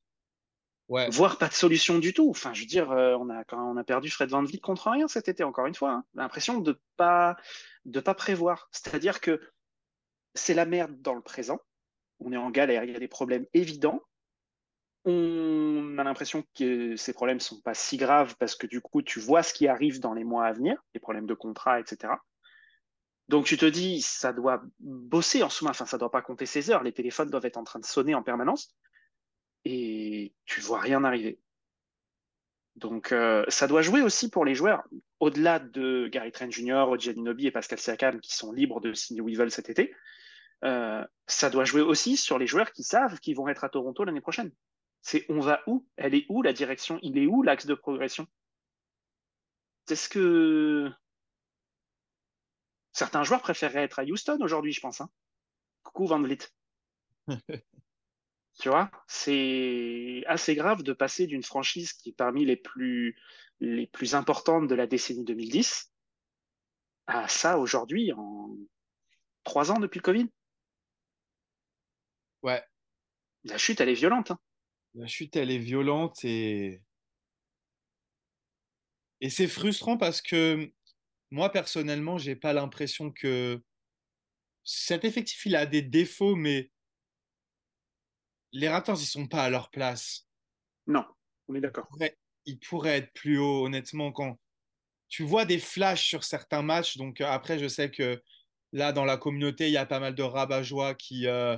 [0.88, 1.10] Ouais.
[1.10, 2.30] voire pas de solution du tout.
[2.30, 4.92] Enfin, je veux dire, euh, on a quand on a perdu Fred Van Vliet contre
[4.92, 5.92] rien cet été, encore une fois.
[5.92, 6.06] Hein.
[6.14, 7.36] L'impression de pas
[7.86, 8.70] de pas prévoir.
[8.72, 9.42] C'est-à-dire que
[10.36, 11.60] c'est la merde dans le présent.
[12.20, 14.02] On est en galère, il y a des problèmes évidents.
[15.06, 19.20] On a l'impression que ces problèmes sont pas si graves parce que du coup, tu
[19.20, 22.14] vois ce qui arrive dans les mois à venir, les problèmes de contrat, etc.
[23.28, 26.70] Donc tu te dis, ça doit bosser en sous-main, enfin ça doit pas compter ses
[26.70, 28.76] heures, les téléphones doivent être en train de sonner en permanence
[29.64, 31.40] et tu vois rien arriver.
[32.76, 34.84] Donc euh, ça doit jouer aussi pour les joueurs,
[35.20, 39.50] au-delà de Gary Trent Jr., Oji et Pascal Siakam qui sont libres de signer où
[39.50, 39.94] cet été.
[40.66, 44.04] Euh, ça doit jouer aussi sur les joueurs qui savent qu'ils vont être à Toronto
[44.04, 44.52] l'année prochaine.
[45.02, 45.88] C'est on va où?
[45.98, 47.00] Elle est où la direction?
[47.02, 48.28] Il est où l'axe de progression?
[49.88, 50.92] C'est ce que
[52.92, 55.02] certains joueurs préféreraient être à Houston aujourd'hui, je pense.
[55.02, 55.10] Hein?
[55.84, 56.40] Coucou Van Vliet.
[58.58, 63.20] Tu vois, c'est assez grave de passer d'une franchise qui est parmi les plus,
[63.60, 65.92] les plus importantes de la décennie 2010
[67.08, 68.56] à ça aujourd'hui en
[69.44, 70.30] trois ans depuis le Covid.
[72.46, 72.64] Ouais.
[73.44, 74.30] La chute, elle est violente.
[74.30, 74.40] Hein.
[74.94, 76.84] La chute, elle est violente et.
[79.20, 80.72] Et c'est frustrant parce que
[81.32, 83.60] moi personnellement, j'ai pas l'impression que
[84.64, 86.70] cet effectif il a des défauts, mais
[88.52, 90.28] les Raptors ils sont pas à leur place.
[90.86, 91.04] Non,
[91.48, 91.90] on est d'accord.
[92.46, 94.38] Ils pourraient être plus haut, honnêtement, quand
[95.08, 96.98] tu vois des flashs sur certains matchs.
[96.98, 98.22] Donc euh, après, je sais que
[98.72, 101.58] là, dans la communauté, il y a pas mal de rabat-joie qui euh,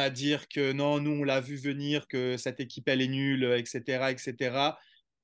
[0.00, 3.44] à dire que non, nous, on l'a vu venir, que cette équipe, elle est nulle,
[3.56, 4.76] etc., etc.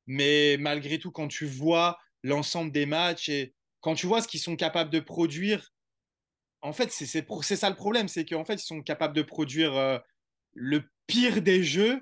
[0.07, 4.40] Mais malgré tout, quand tu vois l'ensemble des matchs et quand tu vois ce qu'ils
[4.40, 5.73] sont capables de produire,
[6.62, 9.99] en fait, c'est ça le problème, c'est qu'en fait, ils sont capables de produire euh,
[10.55, 12.01] le pire des jeux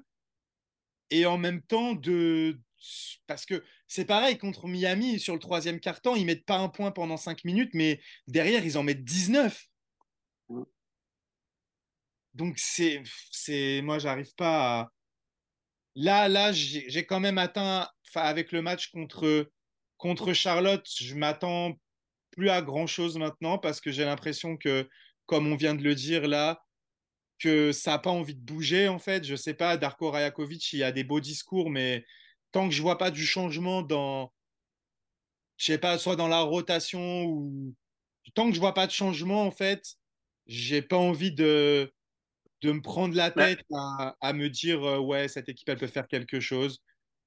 [1.10, 2.58] et en même temps de,
[3.26, 6.90] parce que c'est pareil contre Miami sur le troisième carton, ils mettent pas un point
[6.90, 9.66] pendant 5 minutes, mais derrière ils en mettent 19.
[12.36, 13.02] Donc c'est,
[13.82, 14.92] moi j'arrive pas à.
[15.94, 19.50] Là, là, j'ai quand même atteint, avec le match contre
[19.96, 21.72] contre Charlotte, je m'attends
[22.32, 24.88] plus à grand chose maintenant parce que j'ai l'impression que,
[25.24, 26.62] comme on vient de le dire là,
[27.38, 29.24] que ça n'a pas envie de bouger en fait.
[29.24, 32.04] Je sais pas, Darko Rajakovic, il a des beaux discours, mais
[32.52, 34.32] tant que je vois pas du changement dans,
[35.56, 37.74] je sais pas, soit dans la rotation ou
[38.34, 39.82] tant que je vois pas de changement, en fait,
[40.46, 41.92] j'ai pas envie de,
[42.66, 45.86] de me prendre la tête à, à, me dire euh, ouais, cette équipe elle peut
[45.86, 46.82] faire quelque chose.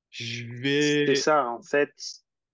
[0.09, 1.07] Je vais.
[1.07, 1.93] C'est ça, en fait,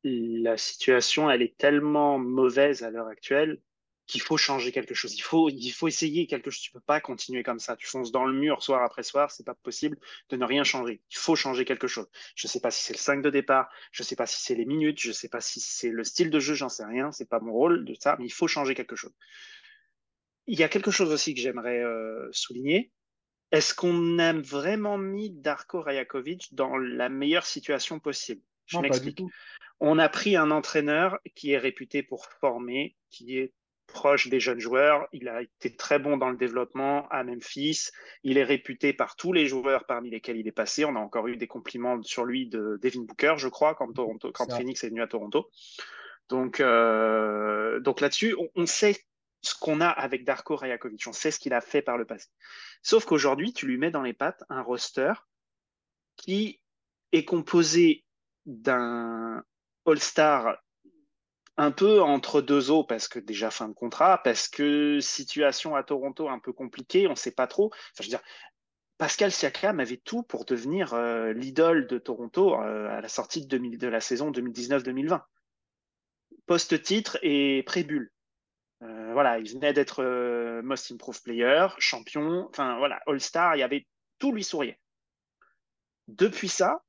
[0.04, 3.60] la situation elle est tellement mauvaise à l'heure actuelle
[4.08, 5.16] qu'il faut changer quelque chose.
[5.16, 6.62] Il faut, il faut essayer quelque chose.
[6.62, 7.76] Tu peux pas continuer comme ça.
[7.76, 9.32] Tu fonces dans le mur soir après soir.
[9.32, 9.98] C'est pas possible
[10.30, 11.02] de ne rien changer.
[11.10, 12.08] Il faut changer quelque chose.
[12.36, 13.70] Je sais pas si c'est le 5 de départ.
[13.92, 15.00] Je sais pas si c'est les minutes.
[15.00, 16.54] Je sais pas si c'est le style de jeu.
[16.54, 17.12] J'en sais rien.
[17.12, 18.16] C'est pas mon rôle de ça.
[18.20, 19.14] Mais il faut changer quelque chose.
[20.48, 22.92] Il y a quelque chose aussi que j'aimerais euh, souligner.
[23.52, 28.42] Est-ce qu'on a vraiment mis Darko Rajakovic dans la meilleure situation possible?
[28.66, 29.22] Je m'explique.
[29.80, 33.54] On a pris un entraîneur qui est réputé pour former, qui est
[33.88, 35.08] proche des jeunes joueurs.
[35.12, 37.90] Il a été très bon dans le développement à Memphis.
[38.24, 40.86] Il est réputé par tous les joueurs parmi lesquels il est passé.
[40.86, 44.32] On a encore eu des compliments sur lui de Devin Booker, je crois, quand, Toronto,
[44.34, 45.50] quand Phoenix est venu à Toronto.
[46.30, 48.98] Donc, euh, donc là-dessus, on, sait
[49.46, 51.06] ce qu'on a avec Darko Rajakovic.
[51.08, 52.28] On sait ce qu'il a fait par le passé.
[52.82, 55.14] Sauf qu'aujourd'hui, tu lui mets dans les pattes un roster
[56.16, 56.62] qui
[57.12, 58.04] est composé
[58.46, 59.44] d'un
[59.86, 60.58] All-Star
[61.58, 65.84] un peu entre deux eaux parce que déjà fin de contrat, parce que situation à
[65.84, 67.72] Toronto un peu compliquée, on ne sait pas trop.
[67.98, 68.22] Je veux dire,
[68.98, 73.58] Pascal Siakam avait tout pour devenir euh, l'idole de Toronto euh, à la sortie de,
[73.58, 75.22] de la saison 2019-2020.
[76.46, 78.12] Post-titre et pré-bulle.
[78.82, 80.04] Euh, voilà, il venait d'être
[80.62, 83.88] Most Improved Player, champion, enfin voilà, All-Star, il y avait
[84.20, 84.80] tout lui souriait.
[86.08, 86.84] Depuis ça,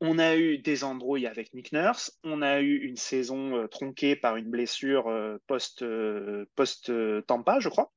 [0.00, 2.18] on a eu des embrouilles avec Nick Nurse.
[2.22, 6.92] On a eu une saison euh, tronquée par une blessure euh, post, euh, post
[7.26, 7.92] Tampa, je crois.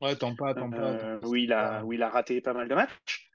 [0.00, 1.18] Ouais, Tampa, Tampa.
[1.24, 3.30] où, il a, où il a raté pas mal de matchs.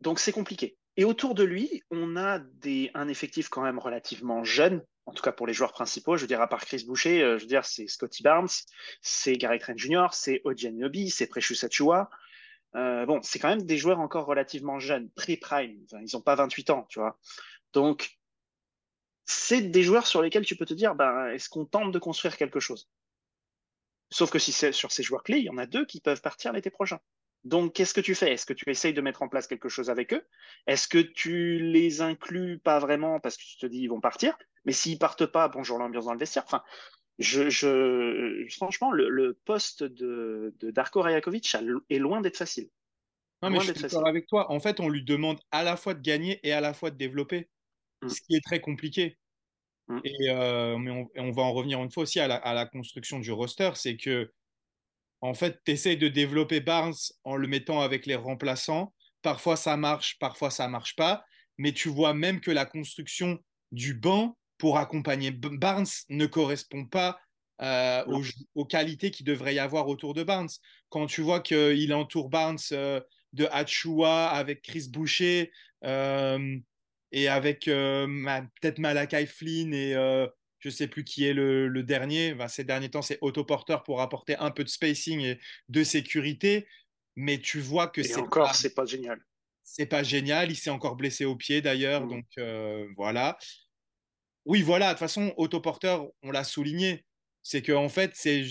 [0.00, 0.76] Donc c'est compliqué.
[0.96, 5.22] Et autour de lui, on a des, un effectif quand même relativement jeune, en tout
[5.22, 6.16] cas pour les joueurs principaux.
[6.16, 8.48] Je veux dire, à part Chris Boucher, je veux dire, c'est Scotty Barnes,
[9.00, 12.10] c'est Gary Trent Jr., c'est Oji Obi, c'est Precious Achua.
[12.74, 15.84] Euh, bon, c'est quand même des joueurs encore relativement jeunes, pré-prime.
[15.92, 17.18] ils n'ont pas 28 ans, tu vois.
[17.72, 18.18] Donc,
[19.24, 22.36] c'est des joueurs sur lesquels tu peux te dire, ben, est-ce qu'on tente de construire
[22.36, 22.90] quelque chose?
[24.10, 26.20] Sauf que si c'est sur ces joueurs clés, il y en a deux qui peuvent
[26.20, 26.98] partir l'été prochain.
[27.44, 28.32] Donc, qu'est-ce que tu fais?
[28.32, 30.26] Est-ce que tu essayes de mettre en place quelque chose avec eux?
[30.66, 34.36] Est-ce que tu les inclus pas vraiment parce que tu te dis ils vont partir?
[34.64, 36.44] Mais s'ils partent pas, bonjour l'ambiance dans le vestiaire.
[36.46, 36.62] Enfin,
[37.18, 41.56] je, franchement, le, poste de, Darko Rajakovic
[41.90, 42.68] est loin d'être facile.
[43.42, 44.50] Non, mais je suis d'accord avec toi.
[44.52, 46.96] En fait, on lui demande à la fois de gagner et à la fois de
[46.96, 47.48] développer,
[48.02, 48.08] mm.
[48.08, 49.18] ce qui est très compliqué.
[49.88, 49.98] Mm.
[50.04, 53.70] Et, euh, mais on, va en revenir une fois aussi à la, construction du roster.
[53.74, 54.32] C'est que,
[55.20, 56.94] en fait, tu essayes de développer Barnes
[57.24, 58.94] en le mettant avec les remplaçants.
[59.22, 61.24] Parfois, ça marche, parfois, ça marche pas.
[61.58, 63.38] Mais tu vois même que la construction
[63.72, 67.18] du banc pour accompagner Barnes ne correspond pas
[67.62, 68.04] euh,
[68.54, 70.50] aux, qualités qu'il devrait y avoir autour de Barnes.
[70.88, 73.00] Quand tu vois qu'il entoure Barnes euh,
[73.32, 75.50] de Achua avec Chris Boucher
[75.82, 76.56] euh,
[77.10, 79.94] et avec peut-être Malakai Flynn et
[80.60, 82.36] je sais plus qui est le, dernier.
[82.46, 86.68] ces derniers temps, c'est autoporteur pour apporter un peu de spacing et de sécurité.
[87.16, 89.20] Mais tu vois que c'est encore, c'est pas génial.
[89.64, 90.52] C'est pas génial.
[90.52, 92.06] Il s'est encore blessé au pied d'ailleurs.
[92.06, 92.08] Mmh.
[92.10, 92.26] Donc
[92.96, 93.36] voilà.
[94.44, 97.04] Oui, voilà, de toute façon, autoporteur, on l'a souligné.
[97.42, 98.44] C'est qu'en en fait, c'est,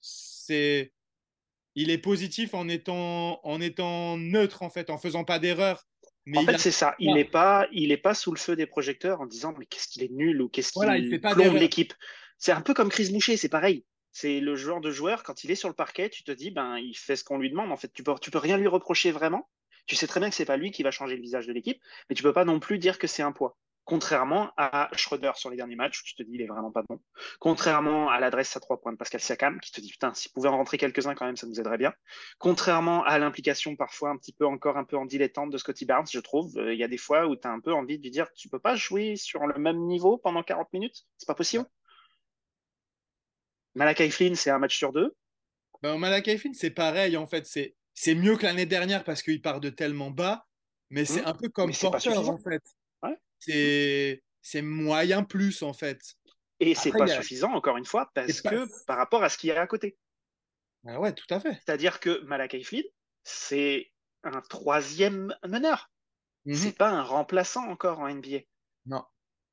[0.00, 0.92] c'est,
[1.74, 5.86] il est positif en étant, en étant neutre, en fait, en faisant pas d'erreur.
[6.26, 6.94] Mais en fait, c'est ça.
[6.98, 9.88] Il n'est pas, il est pas sous le feu des projecteurs en disant mais qu'est-ce
[9.88, 11.94] qu'il est nul ou qu'est-ce qu'il plombe l'équipe.
[12.38, 13.84] C'est un peu comme Chris Boucher, c'est pareil.
[14.12, 16.78] C'est le genre de joueur quand il est sur le parquet, tu te dis ben
[16.78, 17.72] il fait ce qu'on lui demande.
[17.72, 19.48] En fait, tu peux, tu peux rien lui reprocher vraiment.
[19.86, 21.80] Tu sais très bien que c'est pas lui qui va changer le visage de l'équipe,
[22.08, 23.56] mais tu peux pas non plus dire que c'est un poids.
[23.90, 26.84] Contrairement à Schroeder sur les derniers matchs, où tu te dis il est vraiment pas
[26.88, 27.00] bon.
[27.40, 30.48] Contrairement à l'adresse à trois points de Pascal Siakam, qui te dit putain, s'il pouvait
[30.48, 31.92] en rentrer quelques-uns quand même, ça nous aiderait bien.
[32.38, 36.06] Contrairement à l'implication parfois un petit peu encore un peu en dilettante de Scotty Barnes,
[36.08, 38.04] je trouve, euh, il y a des fois où tu as un peu envie de
[38.04, 41.34] lui dire tu peux pas jouer sur le même niveau pendant 40 minutes, c'est pas
[41.34, 41.64] possible.
[43.74, 45.16] Malakai Flynn, c'est un match sur deux.
[45.82, 49.42] Ben, Malakai Flynn, c'est pareil en fait, c'est c'est mieux que l'année dernière parce qu'il
[49.42, 50.46] part de tellement bas,
[50.90, 51.28] mais c'est mmh.
[51.28, 52.62] un peu comme Porter en fait.
[53.40, 56.00] C'est moyen plus en fait.
[56.60, 59.52] Et c'est pas suffisant, encore une fois, parce que par rapport à ce qu'il y
[59.52, 59.96] a à côté.
[60.86, 61.54] Ah ouais, tout à fait.
[61.64, 62.84] C'est-à-dire que Malakai Flynn,
[63.22, 63.90] c'est
[64.22, 65.90] un troisième meneur.
[66.46, 68.40] Mmh c'est pas un remplaçant encore en NBA.
[68.86, 69.04] Non.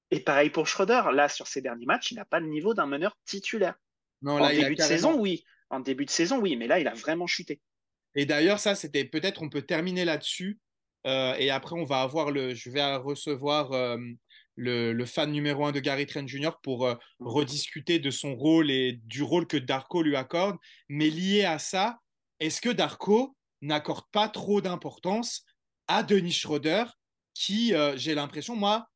[0.09, 2.85] Et pareil pour Schroeder, là, sur ses derniers matchs, il n'a pas le niveau d'un
[2.85, 3.75] meneur titulaire.
[4.21, 5.43] Non, là, en début de saison, oui.
[5.69, 7.61] En début de saison, oui, mais là, il a vraiment chuté.
[8.15, 10.59] Et d'ailleurs, ça, c'était peut-être, on peut terminer là-dessus.
[11.07, 13.97] Euh, et après, on va avoir le, je vais recevoir euh,
[14.55, 16.51] le, fan numéro un de Gary Trent Jr.
[16.61, 20.57] pour euh, rediscuter de son rôle et du rôle que Darko lui accorde.
[20.89, 21.99] Mais lié à ça,
[22.39, 25.43] est-ce que Darko n'accorde pas trop d'importance
[25.87, 26.83] à Denis Schroeder,
[27.33, 28.89] qui, j'ai l'impression, moi,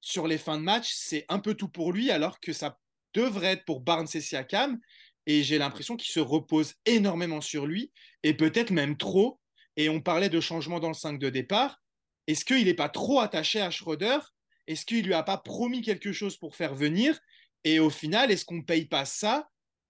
[0.00, 2.78] sur les fins de match, c'est un peu tout pour lui, alors que ça
[3.14, 4.78] devrait être pour Barnes et Siakam.
[5.26, 7.90] Et j'ai l'impression qu'il se repose énormément sur lui,
[8.22, 9.40] et peut-être même trop.
[9.76, 11.80] Et on parlait de changement dans le 5 de départ.
[12.26, 14.18] Est-ce qu'il n'est pas trop attaché à Schroeder?
[14.66, 17.18] Est-ce qu'il lui a pas promis quelque chose pour faire venir?
[17.64, 19.48] Et au final, est-ce qu'on ne paye pas ça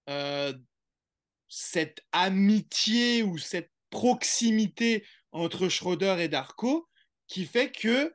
[0.09, 0.53] euh,
[1.47, 6.87] Cette amitié ou cette proximité entre Schroeder et Darko
[7.27, 8.13] qui fait que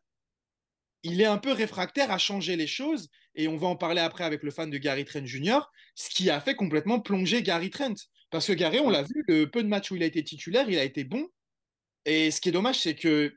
[1.03, 3.09] il est un peu réfractaire à changer les choses?
[3.35, 5.61] Et on va en parler après avec le fan de Gary Trent Jr.,
[5.95, 7.95] ce qui a fait complètement plonger Gary Trent.
[8.31, 10.69] Parce que Gary, on l'a vu, le peu de matchs où il a été titulaire,
[10.69, 11.29] il a été bon.
[12.05, 13.35] Et ce qui est dommage, c'est que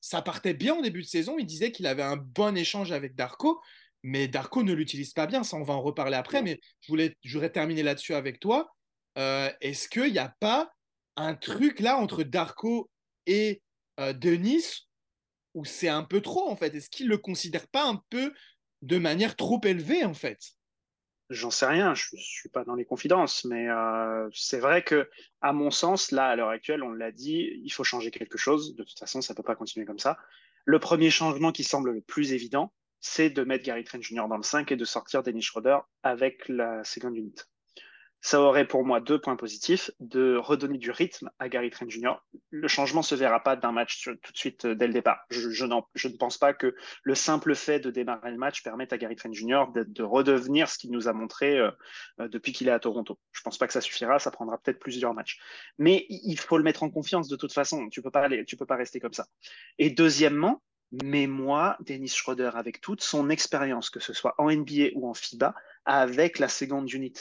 [0.00, 1.36] ça partait bien au début de saison.
[1.38, 3.60] Il disait qu'il avait un bon échange avec Darko,
[4.02, 5.42] mais Darko ne l'utilise pas bien.
[5.42, 6.42] Ça, on va en reparler après.
[6.42, 8.68] Mais je voulais, j'aurais terminé là-dessus avec toi.
[9.18, 10.70] Euh, est-ce qu'il n'y a pas
[11.16, 12.90] un truc là entre Darko
[13.26, 13.62] et
[13.98, 14.86] euh, Denis
[15.54, 16.74] où c'est un peu trop en fait?
[16.74, 18.32] Est-ce qu'il ne le considère pas un peu
[18.82, 20.38] de manière trop élevée, en fait?
[21.28, 25.10] J'en sais rien, je ne suis pas dans les confidences, mais euh, c'est vrai que,
[25.40, 28.76] à mon sens, là, à l'heure actuelle, on l'a dit, il faut changer quelque chose.
[28.76, 30.18] De toute façon, ça ne peut pas continuer comme ça.
[30.64, 34.28] Le premier changement qui semble le plus évident, c'est de mettre Gary Trent Jr.
[34.28, 37.42] dans le 5 et de sortir Dennis Schroeder avec la seconde unité
[38.20, 42.14] ça aurait pour moi deux points positifs, de redonner du rythme à Gary Trent Jr.
[42.50, 45.20] Le changement se verra pas d'un match tout de suite euh, dès le départ.
[45.30, 49.16] Je, ne pense pas que le simple fait de démarrer le match permette à Gary
[49.16, 49.66] Trent Jr.
[49.74, 51.70] de, redevenir ce qu'il nous a montré euh,
[52.20, 53.18] euh, depuis qu'il est à Toronto.
[53.32, 55.38] Je pense pas que ça suffira, ça prendra peut-être plusieurs matchs.
[55.78, 57.88] Mais il faut le mettre en confiance de toute façon.
[57.90, 59.26] Tu peux peux pas rester comme ça.
[59.78, 64.90] Et deuxièmement, mais moi, Dennis Schroeder, avec toute son expérience, que ce soit en NBA
[64.94, 67.14] ou en FIBA, avec la seconde unit.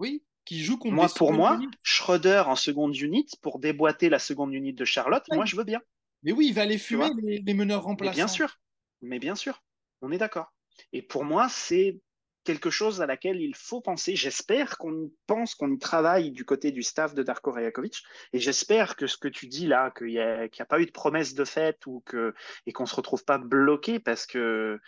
[0.00, 4.52] Oui, qui joue contre moi, pour moi, Schroeder en seconde unit pour déboîter la seconde
[4.54, 5.80] unit de Charlotte, moi je veux bien.
[6.22, 8.14] Mais oui, il va les fumer les, meneurs remplaçants.
[8.14, 8.58] bien sûr,
[9.02, 9.62] mais bien sûr,
[10.00, 10.52] on est d'accord.
[10.94, 12.00] Et pour moi, c'est
[12.44, 14.16] quelque chose à laquelle il faut penser.
[14.16, 18.02] J'espère qu'on pense, qu'on y travaille du côté du staff de Darko Rajakovic.
[18.32, 20.90] Et j'espère que ce que tu dis là, qu'il n'y a, a, pas eu de
[20.90, 22.34] promesse de fait ou que,
[22.66, 24.80] et qu'on ne se retrouve pas bloqué parce que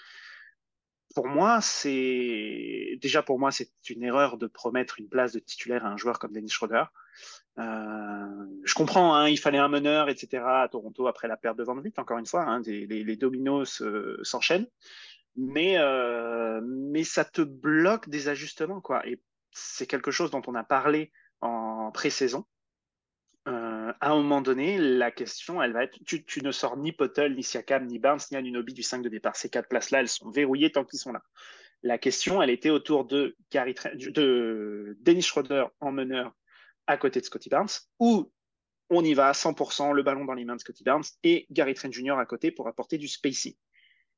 [1.15, 5.85] pour moi, c'est déjà pour moi c'est une erreur de promettre une place de titulaire
[5.85, 6.85] à un joueur comme Dennis Schroeder.
[7.59, 10.43] Euh, je comprends, hein, il fallait un meneur, etc.
[10.45, 11.93] à Toronto après la perte de Van Vliet.
[11.99, 13.83] Encore une fois, hein, les, dominos
[14.23, 14.69] s'enchaînent,
[15.37, 18.83] mais euh, mais ça te bloque des ajustements.
[19.05, 22.47] Et c'est quelque chose dont on a parlé en pré-saison
[23.49, 27.35] euh, à un moment donné, la question, elle va être tu, ne sors ni Pottle,
[27.35, 29.35] ni Siakam, ni Barnes, ni Anunobi du 5 de départ.
[29.35, 31.23] Ces quatre places-là, elles sont verrouillées tant qu'ils sont là.
[31.83, 36.33] La question, elle était autour de, Gary, de Dennis Schroeder en meneur
[36.87, 37.69] à côté de Scotty Barnes,
[37.99, 38.31] ou
[38.91, 41.75] on y va à 100%, le ballon dans les mains de Scotty Barnes, et Gary
[41.75, 42.19] Trent Jr.
[42.19, 43.55] à côté pour apporter du spacing.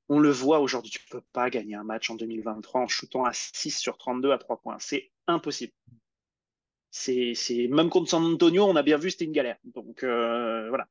[0.09, 3.25] On le voit aujourd'hui, tu ne peux pas gagner un match en 2023 en shootant
[3.25, 4.77] à 6 sur 32 à 3 points.
[4.79, 5.73] C'est impossible
[6.95, 9.59] c'est, même contre San Antonio, on a bien vu, c'était une galère.
[9.65, 10.89] Donc euh, voilà.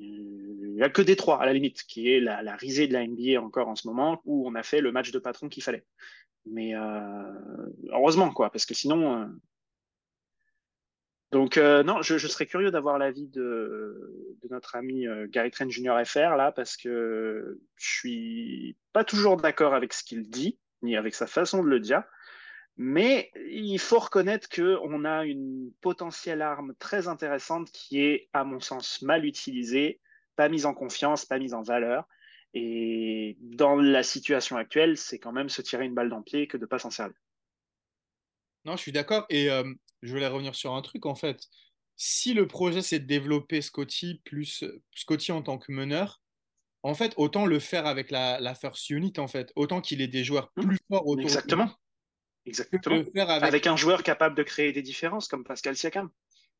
[0.00, 3.40] Il n'y a que Détroit, à la limite, qui est la, risée de la NBA
[3.40, 5.84] encore en ce moment, où on a fait le match de patron qu'il fallait.
[6.46, 9.26] Mais euh, heureusement, quoi, parce que sinon, euh,
[11.32, 16.02] Donc, euh, non, je, serais curieux d'avoir l'avis de, de, notre ami Gary Trent Jr.
[16.04, 21.14] FR, là, parce que je suis pas toujours d'accord avec ce qu'il dit, ni avec
[21.14, 22.02] sa façon de le dire.
[22.82, 28.58] Mais il faut reconnaître qu'on a une potentielle arme très intéressante qui est, à mon
[28.58, 30.00] sens, mal utilisée,
[30.34, 32.08] pas mise en confiance, pas mise en valeur.
[32.54, 36.46] Et dans la situation actuelle, c'est quand même se tirer une balle dans le pied
[36.46, 37.18] que de ne pas s'en servir.
[38.64, 39.26] Non, je suis d'accord.
[39.28, 41.48] Et euh, je voulais revenir sur un truc, en fait.
[41.96, 44.64] Si le projet, c'est de développer Scotty plus
[44.94, 46.22] Scotty en tant que meneur,
[46.82, 49.52] en fait, autant le faire avec la, la first unit, en fait.
[49.54, 50.62] Autant qu'il ait des joueurs mmh.
[50.62, 51.70] plus forts autour Exactement.
[52.46, 53.04] Exactement.
[53.16, 53.66] avec...
[53.66, 56.10] un joueur capable de créer des différences, comme Pascal Siakam.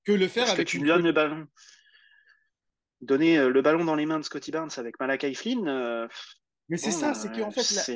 [0.04, 0.66] Que le faire avec.
[0.66, 1.46] Que tu lui donnes le ballon.
[3.00, 5.66] Donner euh, le ballon dans les mains de Scotty Barnes avec Malakai Flynn.
[5.68, 6.06] Euh,
[6.68, 7.92] Mais c'est ça, c'est qu'en fait,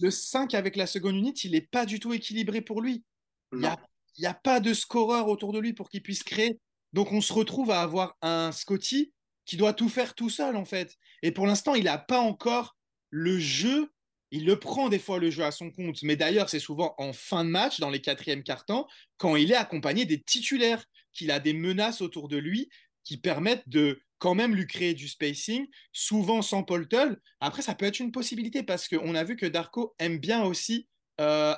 [0.00, 3.04] le 5 avec la seconde unité, il n'est pas du tout équilibré pour lui.
[3.52, 6.58] Il n'y a, a, pas de scoreur autour de lui pour qu'il puisse créer.
[6.92, 9.12] Donc on se retrouve à avoir un Scotty
[9.44, 10.96] qui doit tout faire tout seul, en fait.
[11.22, 12.76] Et pour l'instant, il n'a pas encore
[13.10, 13.90] le jeu
[14.30, 17.12] il le prend des fois le jeu à son compte, mais d'ailleurs c'est souvent en
[17.12, 21.40] fin de match, dans les quatrièmes cartons, quand il est accompagné des titulaires, qu'il a
[21.40, 22.68] des menaces autour de lui
[23.04, 27.16] qui permettent de quand même lui créer du spacing, souvent sans Poltel.
[27.40, 30.86] Après, ça peut être une possibilité parce qu'on a vu que Darko aime bien aussi
[31.20, 31.54] euh,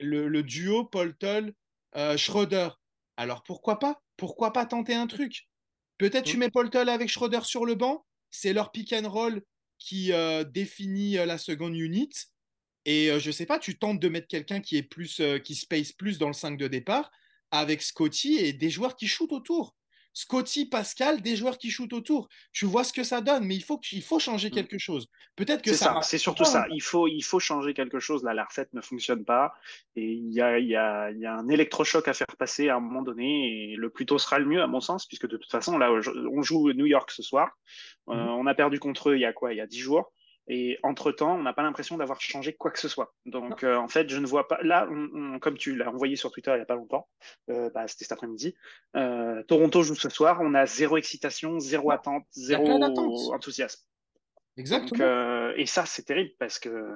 [0.00, 2.70] le, duo Poltel-Schroeder.
[3.18, 4.02] Alors pourquoi pas?
[4.16, 5.46] Pourquoi pas tenter un truc?
[5.98, 9.42] Peut-être tu mets Poltel avec Schroeder sur le banc, c'est leur pick and roll
[9.78, 12.10] qui euh, définit euh, la seconde unit.
[12.84, 15.92] Et euh, je sais pas, tu tentes de mettre quelqu'un qui est plus, qui space
[15.92, 17.10] plus dans le 5 de départ
[17.50, 19.74] avec Scotty et des joueurs qui shootent autour.
[20.16, 22.30] Scotty, Pascal, des joueurs qui shootent autour.
[22.50, 24.52] Tu vois ce que ça donne, mais il faut, il faut changer mm.
[24.52, 25.10] quelque chose.
[25.36, 26.00] Peut-être que ça.
[26.00, 26.64] C'est surtout ça.
[26.70, 28.24] Il faut, il faut changer quelque chose.
[28.24, 29.52] Là, la recette ne fonctionne pas.
[29.94, 32.80] Et il y a, y, a, y a, un électrochoc à faire passer à un
[32.80, 33.72] moment donné.
[33.72, 35.92] Et le plus tôt sera le mieux, à mon sens, puisque de toute façon, là,
[36.32, 37.50] on joue New York ce soir.
[38.08, 38.28] Euh, mm.
[38.28, 39.52] on a perdu contre eux il y a quoi?
[39.52, 40.14] Il y a dix jours.
[40.48, 43.14] Et entre-temps, on n'a pas l'impression d'avoir changé quoi que ce soit.
[43.24, 44.58] Donc, euh, en fait, je ne vois pas.
[44.62, 44.88] Là,
[45.40, 47.08] comme tu l'as envoyé sur Twitter il n'y a pas longtemps,
[47.50, 48.54] euh, bah, c'était cet après-midi,
[48.94, 50.38] euh, Toronto joue ce soir.
[50.40, 52.80] On a zéro excitation, zéro attente, zéro
[53.32, 53.82] enthousiasme.
[54.56, 55.52] Exactement.
[55.56, 56.94] et ça, c'est terrible parce que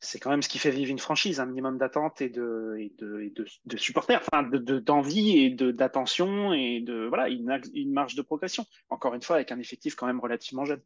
[0.00, 2.92] c'est quand même ce qui fait vivre une franchise, un minimum d'attente et de, et
[2.98, 3.32] de, et
[3.64, 8.64] de, supporters, enfin d'envie et d'attention et de voilà une, une marge de progression.
[8.88, 10.82] Encore une fois, avec un effectif quand même relativement jeune.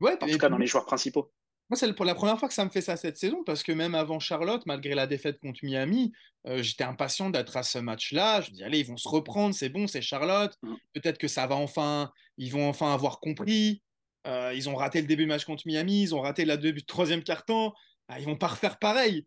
[0.00, 1.32] Ouais, en tout cas dans les joueurs principaux.
[1.68, 3.72] Moi, c'est pour la première fois que ça me fait ça cette saison, parce que
[3.72, 6.12] même avant Charlotte, malgré la défaite contre Miami,
[6.46, 8.40] euh, j'étais impatient d'être à ce match-là.
[8.40, 10.56] Je me dis, allez, ils vont se reprendre, c'est bon, c'est Charlotte.
[10.62, 10.74] Mm.
[10.94, 13.82] Peut-être que ça va enfin, ils vont enfin avoir compris.
[14.28, 16.84] Euh, ils ont raté le début de match contre Miami, ils ont raté la début
[16.84, 17.74] troisième quart-temps.
[18.08, 19.26] Ah, ils vont pas refaire pareil.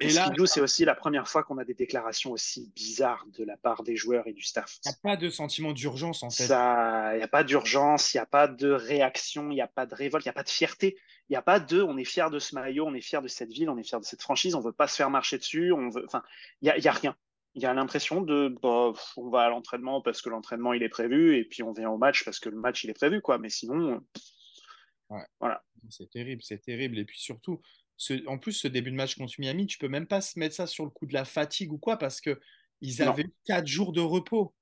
[0.00, 3.56] Et là, c'est aussi la première fois qu'on a des déclarations aussi bizarres de la
[3.56, 4.78] part des joueurs et du staff?
[4.84, 6.44] Il n'y a pas de sentiment d'urgence en fait.
[6.44, 9.86] Il n'y a pas d'urgence, il n'y a pas de réaction, il n'y a pas
[9.86, 10.96] de révolte, il n'y a pas de fierté.
[11.28, 13.28] Il n'y a pas de on est fier de ce maillot, on est fier de
[13.28, 15.38] cette ville, on est fier de cette franchise, on ne veut pas se faire marcher
[15.38, 15.72] dessus.
[15.72, 16.04] On veut...
[16.06, 16.22] enfin,
[16.60, 17.16] il n'y a, a, rien.
[17.54, 20.88] Il y a l'impression de bah, on va à l'entraînement parce que l'entraînement il est
[20.88, 23.20] prévu et puis on vient au match parce que le match il est prévu.
[23.20, 23.38] quoi.
[23.38, 24.00] Mais sinon,
[25.40, 25.62] voilà.
[25.88, 26.98] C'est terrible, c'est terrible.
[26.98, 27.60] Et puis surtout,
[28.26, 30.66] en plus, ce début de match contre Miami, tu peux même pas se mettre ça
[30.66, 32.40] sur le coup de la fatigue ou quoi, parce que
[32.80, 34.54] ils avaient quatre jours de repos,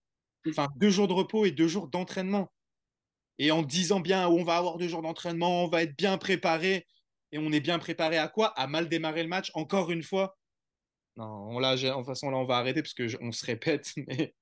[0.49, 2.53] enfin deux jours de repos et deux jours d'entraînement.
[3.39, 6.87] Et en disant bien, on va avoir deux jours d'entraînement, on va être bien préparé.
[7.31, 8.49] Et on est bien préparé à quoi?
[8.59, 10.37] À mal démarrer le match, encore une fois.
[11.17, 14.35] Non, là, en façon, là, on va arrêter parce qu'on se répète, mais,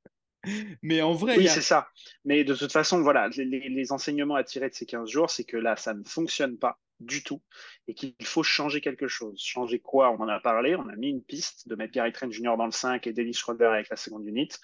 [0.82, 1.36] mais en vrai.
[1.36, 1.88] Oui, c'est ça.
[2.24, 5.44] Mais de toute façon, voilà, les, les enseignements à tirer de ces 15 jours, c'est
[5.44, 7.42] que là, ça ne fonctionne pas du tout
[7.88, 9.40] et qu'il faut changer quelque chose.
[9.42, 10.10] Changer quoi?
[10.10, 12.56] On en a parlé, on a mis une piste de mettre Gary Trent Jr.
[12.56, 14.56] dans le 5 et Dennis Schroeder avec la seconde unité.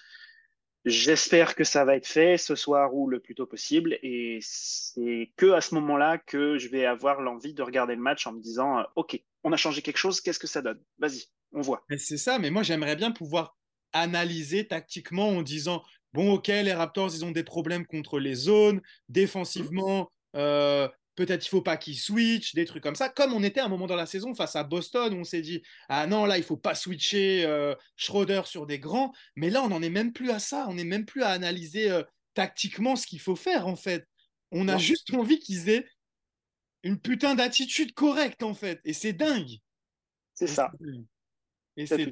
[0.85, 5.31] J'espère que ça va être fait ce soir ou le plus tôt possible et c'est
[5.37, 8.41] que à ce moment-là que je vais avoir l'envie de regarder le match en me
[8.41, 10.81] disant euh, OK, on a changé quelque chose, qu'est-ce que ça donne?
[10.99, 11.85] Vas-y, on voit.
[11.97, 13.55] C'est ça, mais moi j'aimerais bien pouvoir
[13.93, 18.81] analyser tactiquement en disant bon OK, les Raptors ils ont des problèmes contre les zones,
[19.07, 23.09] défensivement euh, peut-être il faut pas qu'il switch, des trucs comme ça.
[23.09, 25.41] Comme on était à un moment dans la saison face à Boston, où on s'est
[25.41, 29.63] dit ah non là il faut pas switcher euh, Schroeder sur des grands, mais là
[29.63, 32.03] on n'en est même plus à ça, on n'est même plus à analyser euh,
[32.33, 34.07] tactiquement ce qu'il faut faire en fait.
[34.51, 35.85] On a juste envie qu'ils aient
[36.83, 39.59] une putain d'attitude correcte en fait, et c'est dingue.
[40.33, 40.71] C'est ça.
[41.77, 42.11] Et c'est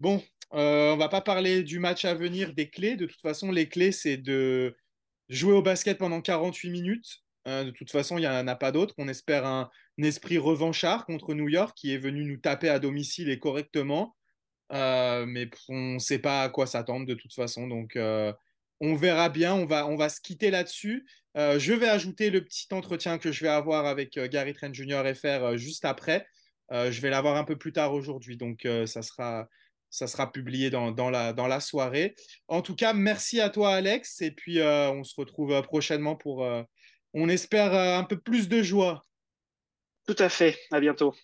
[0.00, 0.22] Bon,
[0.54, 2.96] euh, on va pas parler du match à venir, des clés.
[2.96, 4.74] De toute façon, les clés, c'est de
[5.28, 8.72] jouer au basket pendant 48 minutes, euh, de toute façon, il n'y en a pas
[8.72, 8.94] d'autre.
[8.98, 13.28] On espère un, esprit revanchard contre New York qui est venu nous taper à domicile
[13.28, 14.16] et correctement.
[14.70, 17.66] mais on ne sait pas à quoi s'attendre de toute façon.
[17.66, 17.98] Donc,
[18.80, 19.54] on verra bien.
[19.54, 21.06] On va, se quitter là-dessus.
[21.36, 25.02] je vais ajouter le petit entretien que je vais avoir avec Gary Trent Jr.
[25.14, 26.26] FR juste après.
[26.70, 28.38] je vais l'avoir un peu plus tard aujourd'hui.
[28.38, 29.02] Donc, ça
[30.06, 32.14] sera publié dans, la, dans la soirée.
[32.48, 34.22] En tout cas, merci à toi, Alex.
[34.22, 36.62] Et puis, euh, on se retrouve euh, prochainement pour, euh,
[37.14, 39.02] on espère, un peu plus de joie.
[40.06, 40.58] Tout à fait.
[40.70, 41.14] À bientôt.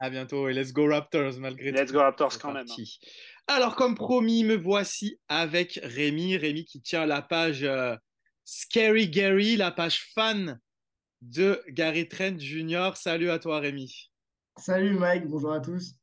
[0.00, 0.48] À bientôt.
[0.48, 1.78] Et let's go Raptors, malgré tout.
[1.78, 2.66] Let's go Raptors quand même.
[2.68, 2.84] Hein.
[3.46, 6.36] Alors, comme promis, me voici avec Rémi.
[6.36, 7.66] Rémi qui tient la page
[8.44, 10.60] Scary Gary, la page fan
[11.22, 12.92] de Gary Trent Jr.
[12.96, 14.10] Salut à toi, Rémi.
[14.58, 15.26] Salut, Mike.
[15.26, 15.94] Bonjour à tous.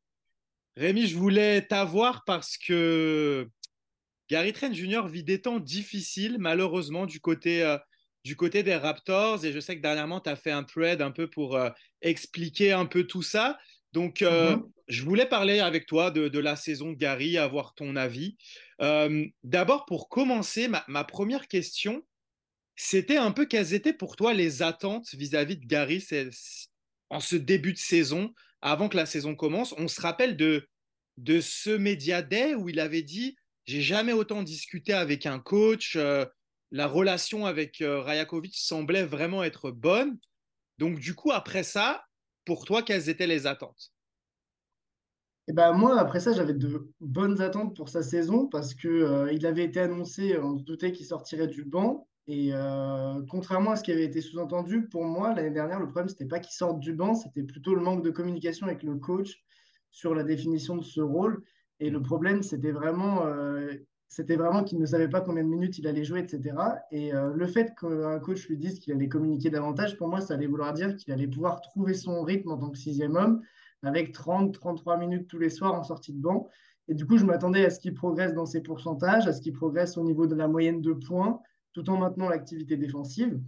[0.75, 3.47] Rémi, je voulais t'avoir parce que
[4.29, 5.07] Gary Trent Jr.
[5.07, 7.77] vit des temps difficiles, malheureusement, du côté, euh,
[8.23, 9.45] du côté des Raptors.
[9.45, 11.69] Et je sais que dernièrement, tu as fait un thread un peu pour euh,
[12.01, 13.57] expliquer un peu tout ça.
[13.93, 14.69] Donc, euh, mm-hmm.
[14.87, 18.37] je voulais parler avec toi de, la saison de Gary, avoir ton avis.
[19.43, 22.03] D'abord, pour commencer, ma, ma, première question,
[22.75, 26.03] c'était un peu quelles étaient pour toi les attentes vis-à-vis -vis de Gary
[27.09, 29.73] en ce début de saison avant que la saison commence?
[29.77, 30.67] On se rappelle de,
[31.17, 35.95] de ce Media Day où il avait dit J'ai jamais autant discuté avec un coach.
[35.95, 36.25] Euh,
[36.71, 40.17] la relation avec euh, Rajakovic semblait vraiment être bonne.
[40.77, 42.03] Donc, du coup, après ça,
[42.45, 43.91] pour toi, quelles étaient les attentes?
[45.47, 49.33] Eh ben moi, après ça, j'avais de bonnes attentes pour sa saison parce qu'il euh,
[49.33, 52.07] il avait été annoncé, on se doutait qu'il sortirait du banc.
[52.27, 56.07] Et euh, contrairement à ce qui avait été sous-entendu, pour moi, l'année dernière, le problème,
[56.07, 59.43] c'était pas qu'il sorte du banc, c'était plutôt le manque de communication avec le coach
[59.89, 61.43] sur la définition de ce rôle.
[61.79, 63.73] Et le problème, c'était vraiment, euh,
[64.11, 66.53] c'était vraiment qu'il ne savait pas combien de minutes il allait jouer, etc.
[66.91, 70.33] Et euh, le fait qu'un coach lui dise qu'il allait communiquer davantage, pour moi, ça
[70.33, 73.41] allait vouloir dire qu'il allait pouvoir trouver son rythme en tant que sixième homme,
[73.83, 76.49] avec 30-33 minutes tous les soirs en sortie de banc.
[76.89, 79.53] Et du coup, je m'attendais à ce qu'il progresse dans ses pourcentages, à ce qu'il
[79.53, 81.41] progresse au niveau de la moyenne de points
[81.71, 83.39] tout en maintenant l'activité défensive.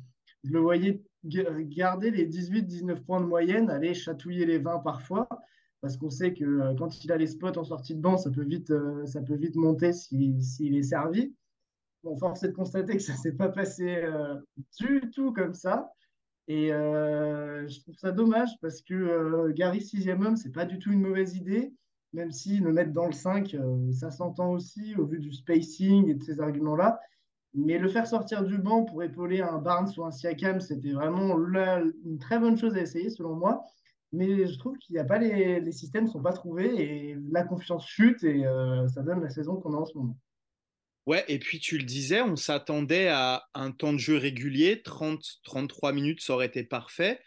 [0.45, 5.27] Je le voyais garder les 18-19 points de moyenne, aller chatouiller les 20 parfois,
[5.83, 8.31] parce qu'on sait que euh, quand il a les spots en sortie de banc, ça
[8.31, 11.35] peut vite, euh, ça peut vite monter s'il est servi.
[12.05, 14.35] Bon, force est de constater que ça ne s'est pas passé euh,
[14.79, 15.91] du tout comme ça.
[16.47, 20.91] Et je trouve ça dommage parce que Gary 6e homme, ce n'est pas du tout
[20.91, 21.73] une mauvaise idée,
[22.11, 23.55] même si le mettre dans le 5,
[23.93, 26.99] ça s'entend aussi au vu du spacing et de ces arguments-là.
[27.53, 31.37] Mais le faire sortir du banc pour épauler un Barnes ou un Siakam, c'était vraiment
[31.37, 33.63] une très bonne chose à essayer, selon moi.
[34.13, 37.17] Mais je trouve qu'il n'y a pas les, les systèmes ne sont pas trouvés et
[37.31, 40.17] la confiance chute et euh, ça donne la saison qu'on a en ce moment.
[41.05, 45.93] Ouais, et puis tu le disais, on s'attendait à un temps de jeu régulier, 30-33
[45.93, 47.19] minutes, ça aurait été parfait.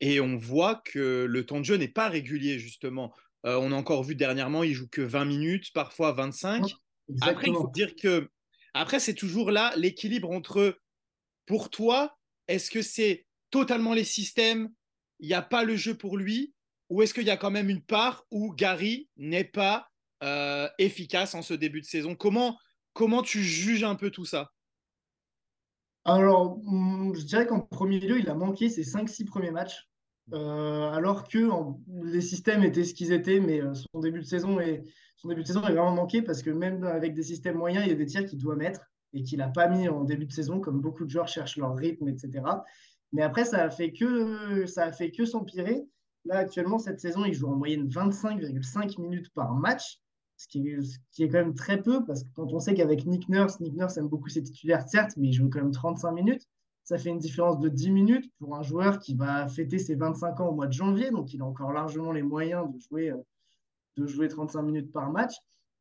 [0.00, 3.14] Et on voit que le temps de jeu n'est pas régulier, justement.
[3.46, 6.74] Euh, on a encore vu dernièrement, il joue que 20 minutes, parfois 25.
[7.22, 8.28] Après, il faut dire que
[8.74, 10.78] après, c'est toujours là l'équilibre entre,
[11.46, 12.16] pour toi,
[12.48, 14.70] est-ce que c'est totalement les systèmes,
[15.22, 16.52] il n'y a pas le jeu pour lui,
[16.90, 19.88] ou est-ce qu'il y a quand même une part où Gary n'est pas
[20.22, 22.14] euh, efficace en ce début de saison?
[22.14, 24.52] Comment, tu juges un peu tout ça?
[26.04, 29.88] Alors, mm, je dirais qu'en premier lieu, il a manqué ses 5-6 premiers matchs.
[30.32, 31.48] Euh, alors que
[32.04, 34.84] les systèmes étaient ce qu'ils étaient, mais euh, son début de saison est,
[35.16, 38.24] son vraiment manqué parce que même avec des systèmes moyens, il y a des tirs
[38.24, 38.80] qu'il doit mettre
[39.12, 41.74] et qu'il n'a pas mis en début de saison, comme beaucoup de joueurs cherchent leur
[41.74, 42.42] rythme, etc.
[43.12, 45.84] Mais après, ça a fait que, ça a fait que s'empirer.
[46.24, 50.00] Là, actuellement, cette saison, il joue en moyenne 25,5 minutes par match,
[50.36, 53.60] ce qui, est, quand même très peu parce que quand on sait qu'avec Nick Nurse,
[53.60, 56.48] Nick Nurse aime beaucoup ses titulaires, certes, mais il joue quand même 35 minutes.
[56.84, 60.40] Ça fait une différence de 10 minutes pour un joueur qui va fêter ses 25
[60.40, 63.12] ans au mois de janvier, donc il a encore largement les moyens de jouer
[63.96, 65.34] de jouer 35 minutes par match.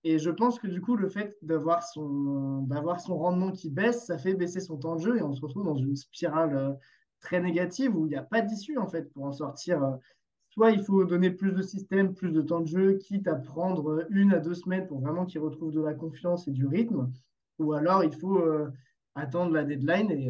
[0.04, 4.06] Et je pense que du coup, le fait d'avoir son, d'avoir son rendement qui baisse,
[4.06, 6.78] ça fait baisser son temps de jeu et on se retrouve dans une spirale
[7.22, 9.84] très négative où il n'y a pas d'issue en fait pour en sortir.
[9.84, 9.96] Euh.
[10.50, 14.06] Soit il faut donner plus de système, plus de temps de jeu, quitte à prendre
[14.10, 17.10] une à deux semaines pour vraiment qu'il retrouve de la confiance et du rythme,
[17.58, 18.70] ou alors il faut euh,
[19.16, 20.30] attendre la deadline et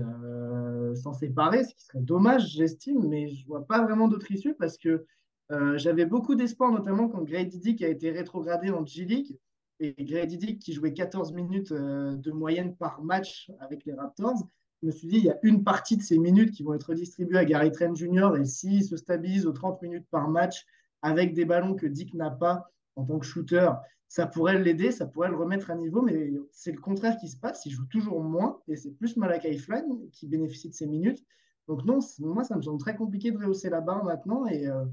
[0.95, 4.77] s'en séparer, ce qui serait dommage, j'estime, mais je vois pas vraiment d'autre issue parce
[4.77, 5.05] que
[5.51, 9.37] euh, j'avais beaucoup d'espoir, notamment quand Grady Dick a été rétrogradé en G-League.
[9.79, 14.47] Et Grady Dick, qui jouait 14 minutes euh, de moyenne par match avec les Raptors,
[14.81, 16.93] je me suis dit, il y a une partie de ces minutes qui vont être
[16.93, 18.31] distribuées à Gary Trent Jr.
[18.39, 20.65] Et s'il se stabilise aux 30 minutes par match
[21.01, 23.69] avec des ballons que Dick n'a pas en tant que shooter,
[24.07, 26.01] ça pourrait l'aider, ça pourrait le remettre à niveau.
[26.01, 27.65] Mais c'est le contraire qui se passe.
[27.65, 31.23] Il joue toujours moins et c'est plus Malakai Flynn qui bénéficie de ces minutes.
[31.67, 34.45] Donc non, moi, ça me semble très compliqué de rehausser la barre maintenant.
[34.47, 34.67] Et.
[34.67, 34.85] Euh,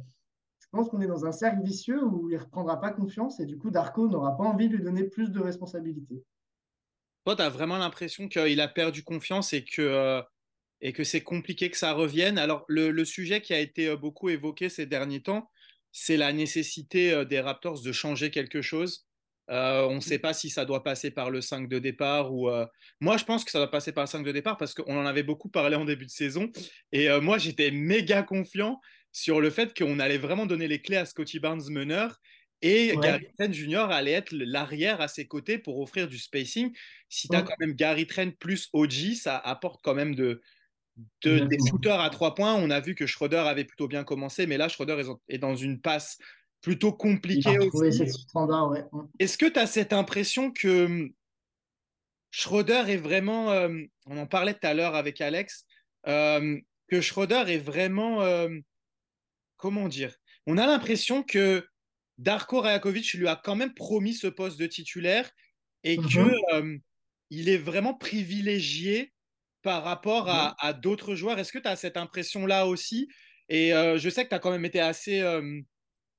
[0.70, 3.58] pense qu'on est dans un cercle vicieux où il ne reprendra pas confiance et du
[3.58, 6.24] coup, Darko n'aura pas envie de lui donner plus de responsabilités.
[7.24, 10.22] Toi, tu as vraiment l'impression qu'il a perdu confiance et que, euh,
[10.80, 12.38] et que c'est compliqué que ça revienne?
[12.38, 15.50] Alors, le, le, sujet qui a été euh, beaucoup évoqué ces derniers temps,
[15.92, 19.08] c'est la nécessité euh, des Raptors de changer quelque chose.
[19.50, 22.50] Euh, on ne sait pas si ça doit passer par le 5 de départ ou.
[22.50, 22.66] Euh...
[23.00, 25.06] Moi, je pense que ça doit passer par le 5 de départ parce qu'on en
[25.06, 26.50] avait beaucoup parlé en début de saison.
[26.92, 30.98] Et euh, moi, j'étais méga confiant sur le fait qu'on allait vraiment donner les clés
[30.98, 32.20] à Scotty Barnes meneur
[32.60, 33.02] et ouais.
[33.02, 33.90] Gary Trent Jr.
[33.90, 36.74] allait être l'arrière à ses côtés pour offrir du spacing.
[37.08, 37.44] Si tu as ouais.
[37.46, 40.40] quand même Gary Trent plus OG, ça apporte quand même de,
[41.22, 42.54] de, des shooters à trois points.
[42.54, 45.80] On a vu que Schroeder avait plutôt bien commencé, mais là, Schroeder est dans une
[45.80, 46.18] passe
[46.60, 48.02] plutôt compliquée aussi.
[48.34, 48.84] Ouais.
[49.18, 51.12] Est-ce que tu as cette impression que hum,
[52.30, 55.64] Schroeder est vraiment, euh, on en parlait tout à l'heure avec Alex,
[56.06, 58.48] euh, que Schroeder est vraiment, euh,
[59.56, 60.14] comment dire,
[60.46, 61.66] on a l'impression que
[62.18, 65.30] Darko Rajakovic lui a quand même promis ce poste de titulaire
[65.84, 66.14] et mm -hmm.
[66.14, 66.80] que
[67.30, 69.12] il est vraiment privilégié
[69.62, 71.38] par rapport à, à d'autres joueurs.
[71.38, 73.08] Est-ce que tu as cette impression-là aussi?
[73.48, 75.60] Et euh, je sais que tu as quand même été assez euh,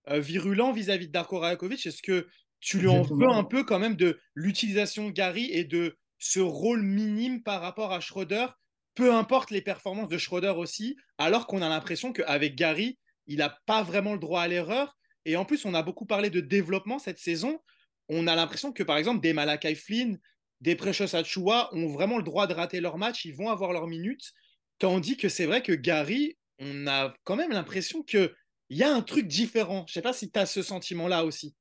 [0.09, 1.85] euh, virulent vis-à-vis -vis de Darko Rajakovic.
[1.85, 2.27] Est-ce que
[2.59, 6.41] tu lui en veux un peu quand même de l'utilisation de Gary et de ce
[6.41, 8.47] rôle minime par rapport à Schroeder,
[8.93, 13.57] peu importe les performances de Schroeder aussi, alors qu'on a l'impression qu'avec Gary, il n'a
[13.65, 14.97] pas vraiment le droit à l'erreur.
[15.25, 17.59] Et en plus, on a beaucoup parlé de développement cette saison.
[18.07, 20.19] On a l'impression que, par exemple, des Malakai Flynn,
[20.61, 23.87] des Precious Achua ont vraiment le droit de rater leur match, ils vont avoir leurs
[23.87, 24.33] minutes.
[24.77, 28.33] Tandis que c'est vrai que Gary, on a quand même l'impression qu'il
[28.69, 29.85] y a un truc différent.
[29.87, 31.55] Je ne sais pas si tu as ce sentiment-là aussi.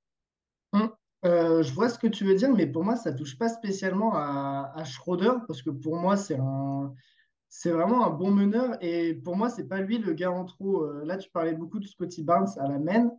[0.73, 0.91] Hum,
[1.25, 3.49] euh, je vois ce que tu veux dire, mais pour moi, ça ne touche pas
[3.49, 6.95] spécialement à, Schroeder, parce que pour moi, c'est un.
[7.51, 10.85] C'est vraiment un bon meneur et pour moi, c'est pas lui le gars en trop.
[10.85, 13.11] Euh, là, tu parlais beaucoup de Scotty Barnes à la main.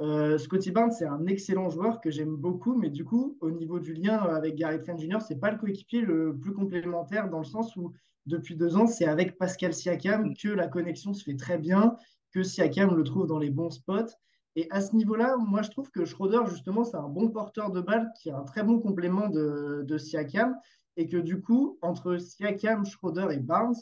[0.00, 3.80] Euh, Scotty Barnes, c'est un excellent joueur que j'aime beaucoup, mais du coup, au niveau
[3.80, 7.44] du lien avec Gary Trent Jr., c'est pas le coéquipier le plus complémentaire dans le
[7.44, 7.92] sens où
[8.26, 11.96] depuis deux ans, c'est avec Pascal Siakam que la connexion se fait très bien,
[12.30, 14.14] que Siakam le trouve dans les bons spots.
[14.54, 17.80] Et à ce niveau-là, moi, je trouve que Schroeder, justement, c'est un bon porteur de
[17.80, 20.56] balle qui a un très bon complément de, de Siakam.
[20.96, 23.76] Et que du coup, entre Siakam, Schroeder et Barnes,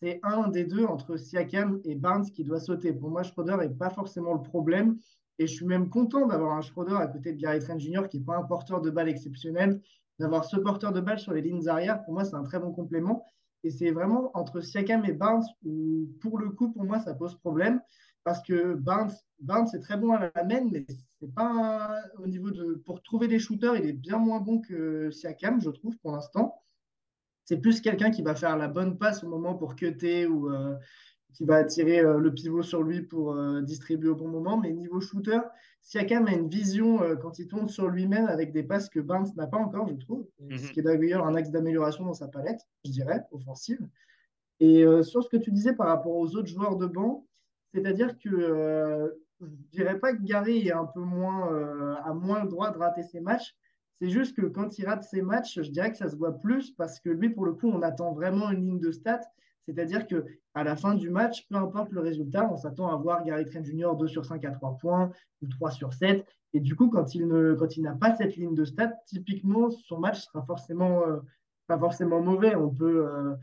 [0.00, 2.92] c'est un des deux, entre Siakam et Barnes, qui doit sauter.
[2.92, 4.96] Pour moi, Schroeder n'est pas forcément le problème.
[5.38, 8.18] Et je suis même content d'avoir un Schroeder à côté de Gary Trent Jr., qui
[8.18, 9.80] n'est pas un porteur de balle exceptionnel.
[10.18, 12.72] D'avoir ce porteur de balle sur les lignes arrière, pour moi, c'est un très bon
[12.72, 13.26] complément.
[13.64, 17.36] Et c'est vraiment entre Siakam et Barnes où, pour le coup, pour moi, ça pose
[17.38, 17.80] problème.
[18.22, 20.86] Parce que Barnes, Barnes c'est très bon à la main, mais
[21.20, 22.74] c'est pas au niveau de.
[22.86, 26.62] Pour trouver des shooters, il est bien moins bon que Siakam, je trouve, pour l'instant.
[27.44, 30.74] C'est plus quelqu'un qui va faire la bonne passe au moment pour cutter ou euh,
[31.34, 34.56] qui va attirer euh, le pivot sur lui pour euh, distribuer au bon moment.
[34.56, 35.40] Mais niveau shooter,
[35.82, 39.28] Siakam a une vision euh, quand il tourne sur lui-même avec des passes que Barnes
[39.36, 40.26] n'a pas encore, je trouve.
[40.40, 40.58] Mm -hmm.
[40.58, 43.80] Ce qui est d'ailleurs un axe d'amélioration dans sa palette, je dirais, offensive.
[44.60, 47.26] Et sur ce que tu disais par rapport aux autres joueurs de banc,
[47.72, 48.30] c'est-à-dire que
[49.40, 51.40] je ne dirais pas que Gary est un peu moins,
[52.10, 53.50] a moins le droit de rater ses matchs.
[53.98, 56.70] C'est juste que quand il rate ses matchs, je dirais que ça se voit plus
[56.80, 59.26] parce que lui, pour le coup, on attend vraiment une ligne de stats.
[59.66, 63.24] C'est-à-dire que à la fin du match, peu importe le résultat, on s'attend à voir
[63.24, 63.96] Gary Trent Jr.
[63.98, 65.10] 2 sur 5 à 3 points
[65.42, 66.24] ou 3 sur 7.
[66.52, 70.42] Et du coup, quand il, n'a pas cette ligne de stats, typiquement, son match sera
[70.44, 71.18] forcément euh,
[71.66, 72.54] pas forcément mauvais.
[72.54, 73.34] On peut, euh,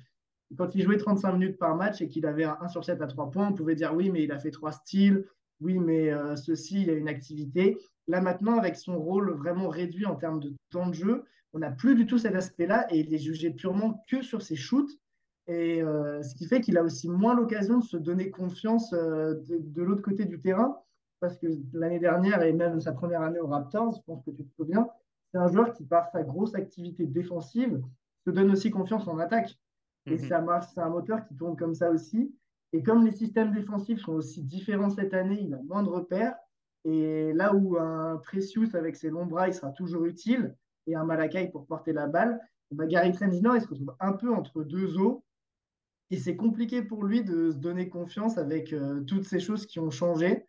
[0.57, 3.07] quand il jouait 35 minutes par match et qu'il avait un 1 sur 7 à
[3.07, 5.25] 3 points, on pouvait dire oui, mais il a fait 3 styles.
[5.59, 7.77] Oui, mais euh, ceci, il a une activité.
[8.07, 11.71] Là, maintenant, avec son rôle vraiment réduit en termes de temps de jeu, on n'a
[11.71, 14.89] plus du tout cet aspect-là et il est jugé purement que sur ses shoots.
[15.47, 19.35] Et euh, ce qui fait qu'il a aussi moins l'occasion de se donner confiance euh,
[19.47, 20.77] de, de l'autre côté du terrain.
[21.19, 24.43] Parce que l'année dernière, et même sa première année aux Raptors, je pense que tu
[24.43, 24.87] te souviens,
[25.31, 27.81] c'est un joueur qui, par sa grosse activité défensive,
[28.25, 29.59] se donne aussi confiance en attaque.
[30.07, 30.61] Et mm -hmm.
[30.73, 32.33] c'est un moteur qui tourne comme ça aussi.
[32.73, 36.35] Et comme les systèmes défensifs sont aussi différents cette année, il a moins de repères.
[36.85, 40.55] Et là où un Precious avec ses longs bras, il sera toujours utile,
[40.87, 42.39] et un Malakai pour porter la balle,
[42.71, 45.23] bah, Gary Trent il se retrouve un peu entre deux eaux.
[46.11, 49.79] Et c'est compliqué pour lui de se donner confiance avec euh, toutes ces choses qui
[49.79, 50.45] ont changé.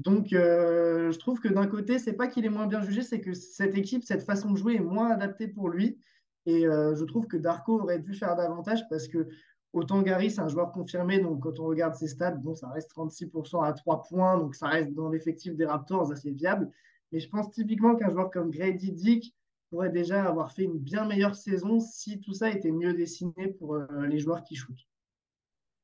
[0.00, 3.20] Donc, euh, je trouve que d'un côté, c'est pas qu'il est moins bien jugé, c'est
[3.20, 5.96] que cette équipe, cette façon de jouer est moins adaptée pour lui.
[6.44, 9.28] Et euh, je trouve que Darko aurait dû faire davantage parce que
[9.72, 11.20] autant Gary, c'est un joueur confirmé.
[11.20, 14.38] Donc, quand on regarde ses stats, bon, ça reste 36% à 3 points.
[14.38, 16.68] Donc, ça reste dans l'effectif des Raptors assez viable.
[17.12, 19.36] Mais je pense typiquement qu'un joueur comme Grady Dick
[19.70, 23.76] pourrait déjà avoir fait une bien meilleure saison si tout ça était mieux dessiné pour
[23.76, 24.86] les joueurs qui shootent.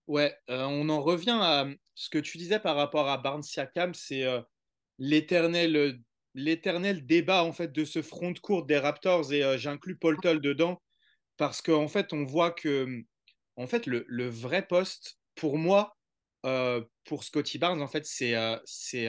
[0.09, 3.95] Ouais, euh, on en revient à ce que tu disais par rapport à Barnes Siakam,
[3.95, 4.41] c'est euh,
[4.99, 6.01] l'éternel
[6.35, 10.21] l'éternel débat en fait de ce front de court des Raptors et euh, j'inclus Paul
[10.21, 10.83] Tull dedans
[11.39, 13.03] parce qu'en fait on voit que
[13.57, 15.97] en fait le, le vrai poste pour moi
[17.05, 18.35] pour Scotty Barnes en fait c'est
[18.67, 19.09] c'est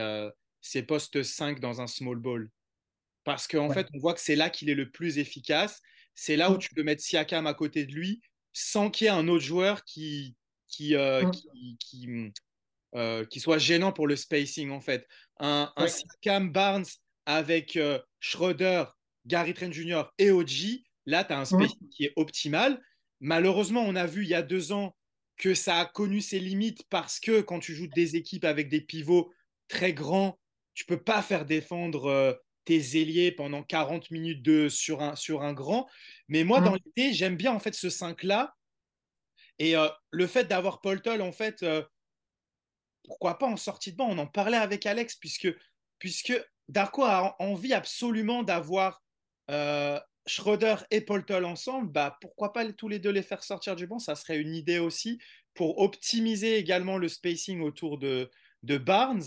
[0.62, 2.52] c'est poste 5 dans un small ball
[3.26, 3.76] parce qu'en Ouais.
[3.76, 5.82] fait on voit que c'est là qu'il est le plus efficace,
[6.16, 6.60] c'est là où Mm.
[6.60, 8.22] tu peux mettre Siakam à côté de lui
[8.54, 10.38] sans qu'il y ait un autre joueur qui
[10.74, 11.32] qui, euh, Mm.
[11.32, 12.08] qui, qui,
[12.96, 15.08] euh, qui soit gênant pour le spacing en fait.
[15.40, 15.90] Un, un Ouais.
[15.90, 16.86] Siakam Barnes
[17.26, 18.86] avec euh, Schroeder,
[19.26, 20.04] Gary Trent Jr.
[20.18, 21.46] et OG, là tu as un Mm.
[21.46, 22.82] spacing qui est optimal.
[23.20, 24.96] Malheureusement, on a vu il y a deux ans
[25.38, 28.82] que ça a connu ses limites parce que quand tu joues des équipes avec des
[28.82, 29.32] pivots
[29.68, 30.40] très grands,
[30.74, 35.54] tu peux pas faire défendre tes ailiers pendant 40 minutes de, sur, un, sur un
[35.54, 35.88] grand.
[36.28, 36.80] Mais moi, dans Mm.
[36.86, 38.54] l'idée, j'aime bien en fait ce 5-là.
[39.60, 41.84] Et euh, le fait d'avoir Paul Tull, en fait, euh,
[43.04, 44.08] pourquoi pas en sortie de banc?
[44.10, 45.50] On en parlait avec Alex, puisque,
[46.00, 46.34] puisque
[46.68, 49.04] Darko a envie absolument d'avoir
[49.52, 51.92] euh, Schroeder et Paul Tull ensemble.
[51.92, 54.00] Bah, pourquoi pas tous les deux les faire sortir du banc?
[54.00, 55.20] Ça serait une idée aussi
[55.54, 58.32] pour optimiser également le spacing autour de,
[58.64, 59.24] de Barnes.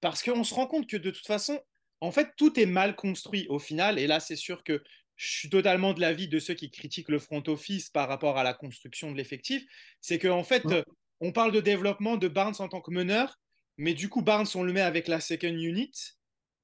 [0.00, 1.60] Parce qu'on se rend compte que de toute façon,
[2.00, 3.98] en fait, tout est mal construit au final.
[3.98, 4.82] Et là, c'est sûr que
[5.16, 8.42] je suis totalement de l'avis de ceux qui critiquent le front office par rapport à
[8.44, 9.64] la construction de l'effectif.
[10.00, 10.84] C'est qu'en en fait, Ouais.
[11.20, 13.38] on parle de développement de Barnes en tant que meneur,
[13.76, 15.92] mais du coup, Barnes, on le met avec la second unit.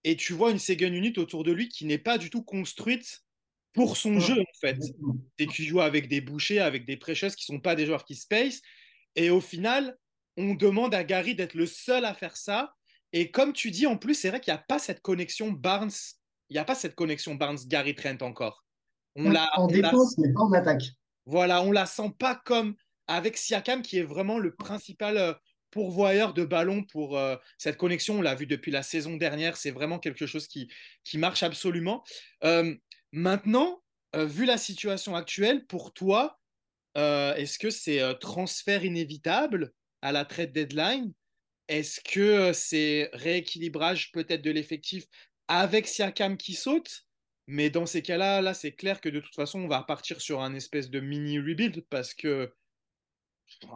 [0.04, 3.20] Et tu vois une second unit autour de lui qui n'est pas du tout construite
[3.72, 4.78] pour son jeu, en fait.
[5.38, 8.04] C'est qu'il joue avec des bouchers, avec des precious qui ne sont pas des joueurs
[8.04, 8.60] qui space.
[9.16, 9.96] Et au final,
[10.36, 12.74] on demande à Gary d'être le seul à faire ça.
[13.12, 15.90] Et comme tu dis, en plus, c'est vrai qu'il n'y a pas cette connexion Barnes.
[16.50, 18.64] Il n'y a pas cette connexion Barnes-Gary Trent encore.
[19.16, 20.84] On la, En on la- défense, mais pas en attaque.
[21.26, 22.74] voilà, on la sent pas comme
[23.06, 25.32] avec Siakam qui est vraiment le principal euh,
[25.70, 28.18] pourvoyeur de ballon pour euh, cette connexion.
[28.18, 30.70] On l'a vu depuis la saison dernière, c'est vraiment quelque chose qui,
[31.04, 32.02] qui marche absolument.
[32.44, 32.74] Euh,
[33.12, 33.82] maintenant,
[34.16, 36.38] euh, vu la situation actuelle, pour toi,
[36.96, 39.70] est-ce que c'est transfert inévitable
[40.02, 41.12] à la trade deadline?
[41.68, 45.04] Est-ce que c'est rééquilibrage peut-être de l'effectif
[45.48, 47.08] avec Siakam qui saute
[47.50, 50.42] mais dans ces cas-là, là, c'est clair que de toute façon, on va partir sur
[50.42, 52.52] un espèce de mini rebuild parce que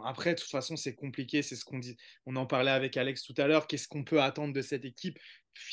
[0.05, 1.41] après, de toute façon, c'est compliqué.
[1.41, 1.97] C'est ce qu'on dit.
[2.27, 3.65] On en parlait avec Alex tout à l'heure.
[3.65, 5.17] Qu'est-ce qu'on peut attendre de cette équipe?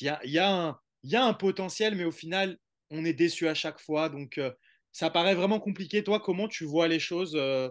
[0.01, 0.81] Il y a,
[1.13, 4.09] un potentiel, mais au final, on est déçu à chaque fois.
[4.09, 4.51] Donc, euh,
[4.93, 6.03] ça paraît vraiment compliqué.
[6.03, 7.69] Toi, comment tu vois les choses euh,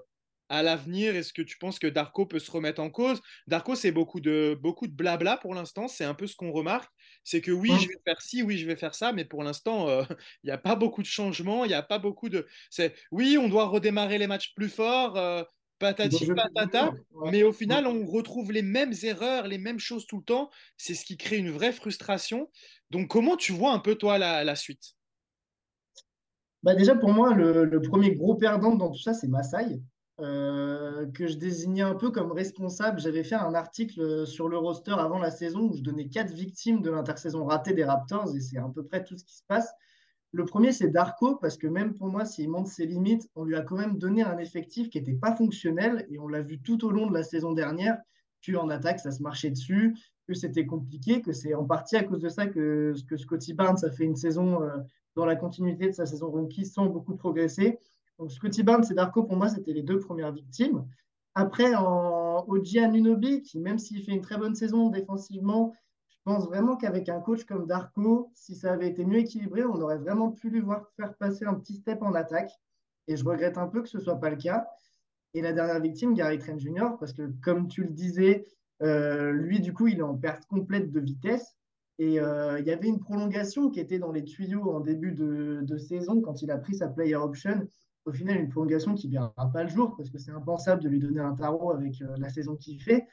[0.50, 1.16] à l'avenir?
[1.16, 3.20] Est-ce que tu penses que Darko peut se remettre en cause?
[3.48, 5.88] Darko, c'est beaucoup de, beaucoup de blabla pour l'instant.
[5.88, 6.92] C'est un peu ce qu'on remarque.
[7.30, 7.78] C'est que oui, Mm.
[7.78, 10.04] je vais faire ci, oui, je vais faire ça, mais pour l'instant, euh,
[10.44, 11.64] il n'y a pas beaucoup de changements.
[11.64, 12.48] Il n'y a pas beaucoup de.
[12.72, 15.16] C'est oui, on doit redémarrer les matchs plus forts.
[15.18, 15.44] euh,
[15.78, 16.92] patati patata,
[17.32, 20.50] mais au final, on retrouve les mêmes erreurs, les mêmes choses tout le temps.
[20.78, 22.50] C'est ce qui crée une vraie frustration.
[22.90, 24.96] Donc, comment tu vois un peu, toi, la, la suite?
[26.64, 31.28] Bah déjà, pour moi, le, le premier gros perdant dans tout ça, c'est euh, que
[31.28, 33.00] je désignais un peu comme responsable.
[33.00, 36.82] J'avais fait un article sur le roster avant la saison où je donnais quatre victimes
[36.82, 39.72] de l'intersaison ratée des Raptors, et c'est à peu près tout ce qui se passe.
[40.32, 43.56] Le premier, c'est Darko, parce que même pour moi, s'il montre ses limites, on lui
[43.56, 46.86] a quand même donné un effectif qui n'était pas fonctionnel, et on l'a vu tout
[46.86, 47.98] au long de la saison dernière,
[48.46, 49.96] qu'en attaque, ça se marchait dessus,
[50.28, 53.84] que c'était compliqué, que c'est en partie à cause de ça que, que Scotty Barnes
[53.84, 54.78] a fait une saison euh,
[55.16, 57.80] dans la continuité de sa saison rookie sans beaucoup progresser.
[58.20, 60.86] Donc Scotty Barnes et Darko, pour moi, c'était les deux premières victimes.
[61.36, 65.74] Après, en OG Anunoby, qui même s'il fait une très bonne saison défensivement,
[66.10, 69.80] je pense vraiment qu'avec un coach comme Darko, si ça avait été mieux équilibré, on
[69.80, 72.52] aurait vraiment pu lui voir faire passer un petit step en attaque.
[73.08, 74.68] Et je regrette un peu que ce soit pas le cas.
[75.34, 78.46] Et la dernière victime, Gary Trent Jr., parce que comme tu le disais,
[78.82, 81.56] euh, lui, du coup, il est en perte complète de vitesse.
[82.00, 85.78] Et euh, il y avait une prolongation qui était dans les tuyaux en début de
[85.78, 87.68] saison quand il a pris sa player option.
[88.10, 90.90] Au final, une prolongation qui ne verra pas le jour parce que c'est impensable de
[90.90, 93.08] lui donner un tarot avec euh, la saison qu'il fait.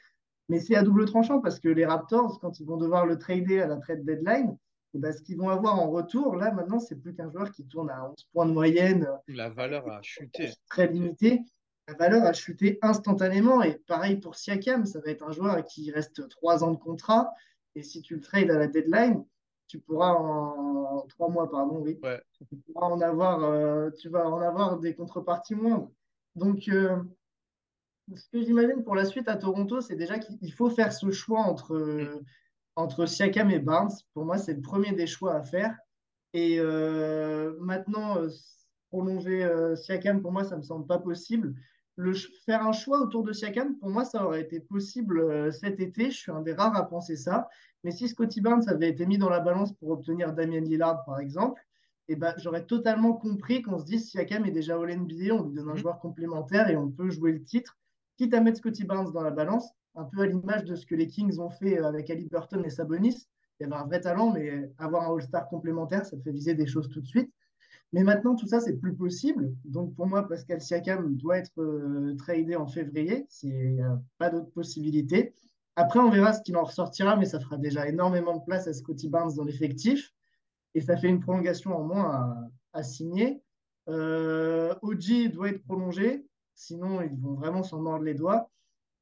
[0.49, 3.61] Mais c'est à double tranchant parce que les Raptors, quand ils vont devoir le trader
[3.61, 4.57] à la trade deadline,
[4.95, 7.63] et ben, ce qu'ils vont avoir en retour, là, maintenant, c'est plus qu'un joueur qui
[7.67, 10.49] tourne à 11 points de moyenne, La valeur a chuté.
[10.67, 11.41] très limité.
[11.87, 13.61] La valeur a chuté instantanément.
[13.61, 17.31] Et pareil pour Siakam, ça va être un joueur qui reste trois ans de contrat.
[17.75, 19.23] Et si tu le trades à la deadline,
[19.67, 22.21] tu pourras en trois mois, pardon, oui, Ouais.
[22.49, 25.91] tu pourras en avoir, euh, tu vas en avoir des contreparties moindres.
[26.35, 26.97] Donc, euh,
[28.15, 31.41] ce que j'imagine pour la suite à Toronto, c'est déjà qu'il faut faire ce choix
[31.41, 32.23] entre, euh,
[32.75, 33.91] entre Siakam et Barnes.
[34.13, 35.75] Pour moi, c'est le premier des choix à faire.
[36.33, 38.17] Et euh, maintenant,
[38.89, 41.55] prolonger Siakam, pour moi, ça ne me semble pas possible.
[41.95, 42.13] le,
[42.45, 46.11] faire un choix autour de Siakam, pour moi, ça aurait été possible cet été.
[46.11, 47.49] Je suis un des rares à penser ça.
[47.87, 51.21] Mais si Scotty Barnes avait été mis dans la balance pour obtenir Damien Lillard, par
[51.21, 51.65] exemple,
[52.09, 55.53] eh ben, j'aurais totalement compris qu'on se dise Siakam est déjà au NBA, on lui
[55.53, 55.77] donne un mhm.
[55.77, 57.77] joueur complémentaire et on peut jouer le titre,
[58.17, 60.95] quitte à mettre Scotty Barnes dans la balance, un peu à l'image de ce que
[60.95, 63.29] les Kings ont fait avec Ali Burton et Sabonis.
[63.61, 66.55] Il y avait un vrai talent, mais avoir un All-Star complémentaire, ça te fait viser
[66.55, 67.31] des choses tout de suite.
[67.93, 69.55] Mais maintenant, tout ça, c'est plus possible.
[69.63, 73.27] Donc, pour moi, Pascal Siakam doit être euh, tradé en février.
[73.43, 75.33] Il n'y a pas d'autre possibilité.
[75.79, 78.73] Après, on verra ce qu'il en ressortira, mais ça fera déjà énormément de place à
[78.73, 80.11] Scotty Barnes dans l'effectif.
[80.73, 83.43] Et ça fait une prolongation en moins à, signer.
[83.87, 86.25] Euh, OG doit être prolongé,
[86.55, 88.49] sinon ils vont vraiment s'en mordre les doigts.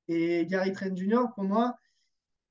[0.10, 1.78] Et Gary Trent Jr., pour moi,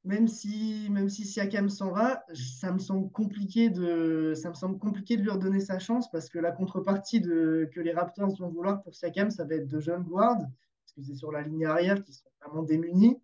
[0.04, 4.78] même si, même si Siakam s'en va, ça me semble compliqué de, ça me semble
[4.78, 8.82] compliqué de lui redonner sa chance parce que la contrepartie que les Raptors vont vouloir
[8.82, 12.02] pour Siakam, ça va être de jeunes guards, parce que c'est sur la ligne arrière
[12.02, 13.18] qui sont vraiment démunis.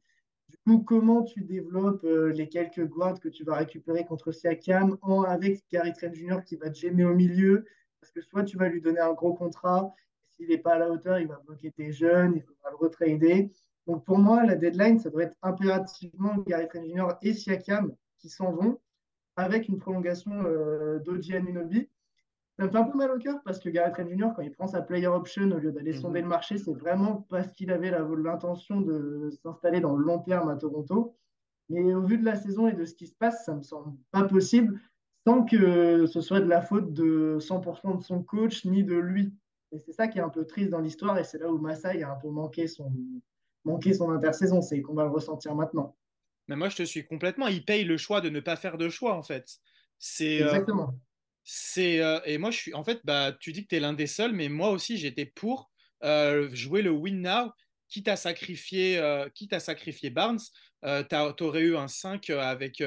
[0.50, 4.98] Du coup, comment tu développes euh, les quelques guards que tu vas récupérer contre Siakam
[5.00, 6.42] en, avec Gary Trent Jr.
[6.44, 7.64] qui va te gêner au milieu?
[8.00, 9.94] Parce que soit tu vas lui donner un gros contrat,
[10.32, 13.52] s'il n'est pas à la hauteur, il va bloquer tes jeunes, il faudra le retrader.
[13.86, 17.14] Donc pour moi, la deadline, ça doit être impérativement Gary Trent Jr.
[17.22, 18.80] et Siakam qui s'en vont
[19.36, 21.34] avec une prolongation euh, d'Oji.
[22.60, 24.52] Ça me fait un peu mal au cœur parce que Gary Trent Jr., quand il
[24.52, 26.00] prend sa player option au lieu d'aller mhm.
[26.00, 30.50] sonder le marché, c'est vraiment parce qu'il avait l'intention de s'installer dans le long terme
[30.50, 31.16] à Toronto.
[31.70, 33.96] Mais au vu de la saison et de ce qui se passe, ça me semble
[34.10, 34.78] pas possible
[35.26, 39.32] sans que ce soit de la faute de 100% de son coach ni de lui.
[39.72, 42.02] Et c'est ça qui est un peu triste dans l'histoire et c'est là où Masai
[42.02, 42.92] a un peu manqué son,
[43.64, 45.96] manquer son intersaison, c'est qu'on va le ressentir maintenant.
[46.48, 47.46] Mais moi, je te suis complètement.
[47.46, 49.60] Il paye le choix de ne pas faire de choix, en fait.
[49.98, 50.94] C'est, euh, Exactement.
[51.44, 52.74] C'est, euh, et moi, je suis.
[52.74, 55.26] En fait, bah, tu dis que tu es l'un des seuls, mais moi aussi, j'étais
[55.26, 55.70] pour
[56.02, 57.52] euh, jouer le win now,
[57.88, 59.02] quitte à sacrifier,
[59.34, 60.40] quitte à sacrifier Barnes.
[60.82, 62.82] tu aurais eu un 5 avec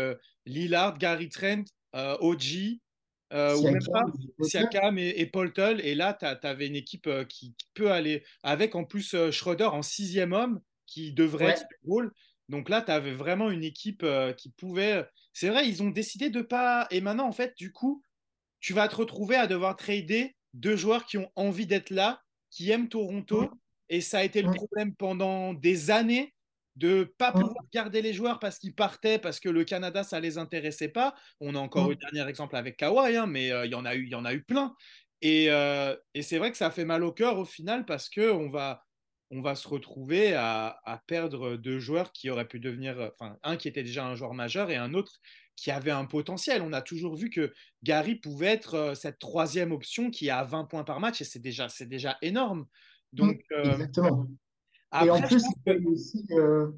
[0.46, 2.80] Lillard, Gary Trent, OG,
[3.34, 4.04] euh, ou même pas
[4.42, 5.82] Siakam et, et Poltel.
[5.84, 9.66] Et là, tu avais une équipe euh, qui, peut aller avec en plus euh, Schroeder
[9.66, 12.12] en sixième homme qui devrait être rôle.
[12.50, 14.06] Donc là, tu avais vraiment une équipe
[14.38, 15.08] qui pouvait.
[15.32, 16.88] C'est vrai, ils ont décidé de pas.
[16.92, 18.04] Et maintenant, en fait, du coup,
[18.64, 22.72] tu vas te retrouver à devoir trader deux joueurs qui ont envie d'être là, qui
[22.72, 23.52] aiment Toronto.
[23.90, 26.34] Et ça a été le problème pendant des années
[26.78, 30.38] de pas pouvoir garder les joueurs parce qu'ils partaient, parce que le Canada, ça les
[30.38, 31.14] intéressait pas.
[31.42, 33.84] On a encore eu le dernier exemple avec Kawhi, hein, mais euh, il y, en
[33.84, 34.74] a eu, y en a eu plein.
[35.26, 38.86] Euh, et, c'est vrai que ça fait mal au cœur au final parce qu'on va,
[39.30, 43.68] on va se retrouver à, perdre deux joueurs qui auraient pu devenir, enfin, un qui
[43.68, 45.20] était déjà un joueur majeur et un autre
[45.56, 46.62] qui avait un potentiel.
[46.62, 50.66] On a toujours vu que Gary pouvait être euh, cette troisième option qui a 20
[50.66, 52.66] points par match et c'est déjà, c'est déjà énorme.
[53.14, 54.28] Donc, Exactement
[55.02, 56.72] et en plus, il paye, aussi, euh,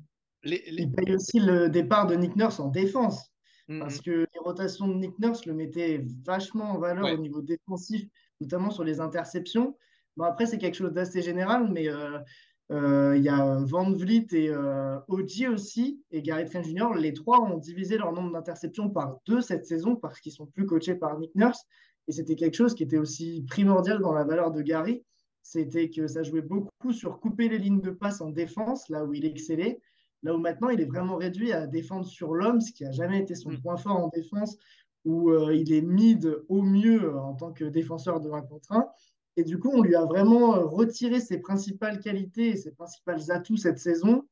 [1.13, 3.31] aussi, le départ de Nick Nurse en défense.
[3.67, 4.03] Mm, parce mm.
[4.03, 8.05] que les rotations de Nick Nurse le mettaient vachement en valeur au niveau défensif,
[8.39, 9.77] notamment sur les interceptions.
[10.17, 12.19] Bon, après, c'est quelque chose d'assez général, mais euh, euh,
[12.69, 14.51] il y a Van Vliet et
[15.07, 16.95] OG aussi, et Gary Trent Jr.
[16.97, 20.65] Les trois ont divisé leur nombre d'interceptions par deux cette saison parce qu'ils sont plus
[20.65, 21.63] coachés par Nick Nurse.
[22.07, 25.03] Et c'était quelque chose qui était aussi primordial dans la valeur de Gary
[25.45, 29.13] c'était que ça jouait beaucoup sur couper les lignes de passe en défense, là où
[29.13, 29.79] il excellait.
[30.23, 33.19] Là où maintenant, il est vraiment réduit à défendre sur l'homme, ce qui n'a jamais
[33.19, 33.61] été son mm.
[33.61, 34.57] point fort en défense,
[35.05, 38.71] où euh, il est mid au mieux euh, en tant que défenseur de 1 contre
[38.71, 38.87] 1.
[39.37, 43.31] Et du coup, on lui a vraiment euh, retiré ses principales qualités et ses principales
[43.31, 44.23] atouts cette saison,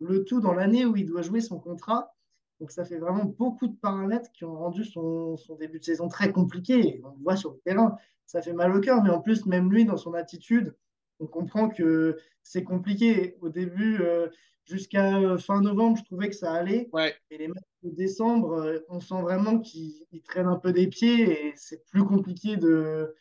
[0.00, 2.14] le tout dans l'année où il doit jouer son contrat.
[2.60, 6.08] Donc ça fait vraiment beaucoup de paramètres qui ont rendu son, son début de saison
[6.08, 7.00] très compliqué.
[7.04, 7.96] on le voit sur le terrain
[8.30, 9.02] ça fait mal au cœur.
[9.02, 10.76] Mais en plus, même lui, dans son attitude,
[11.18, 13.36] on comprend que c'est compliqué.
[13.40, 14.28] Au début, euh,
[14.64, 16.88] jusqu'à euh, fin novembre, je trouvais que ça allait.
[17.30, 21.52] Et les matchs de décembre, on sent vraiment qu'il traîne un peu des pieds et
[21.56, 23.14] c'est plus compliqué de,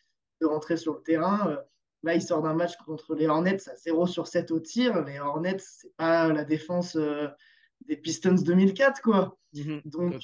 [0.46, 1.58] rentrer sur le terrain.
[2.04, 5.04] Là, il sort d'un match contre les Hornets à 0 sur 7 au tir.
[5.06, 6.98] Les Hornets, c'est pas la défense
[7.88, 9.38] des Pistons 2004, quoi.
[9.54, 10.22] Mhm, Donc,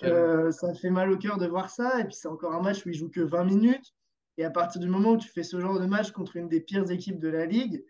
[0.51, 1.99] ça fait mal au cœur de voir ça.
[1.99, 3.93] Et puis, c'est encore un match où il joue que 20 minutes.
[4.37, 6.59] Et à partir du moment où tu fais ce genre de match contre une des
[6.59, 7.85] pires équipes de la ligue,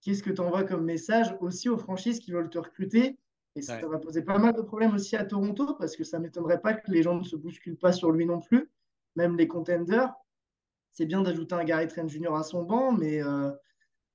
[0.00, 3.18] qu'est-ce que tu envoies comme message aussi aux franchises qui veulent te recruter?
[3.54, 6.22] Et ça, va poser pas mal de problèmes aussi à Toronto parce que ça ne
[6.22, 8.70] m'étonnerait pas que les gens ne se bousculent pas sur lui non plus,
[9.14, 10.10] même les contenders.
[10.92, 12.34] C'est bien d'ajouter un Gary Trent Jr.
[12.34, 13.50] à son banc, mais il euh,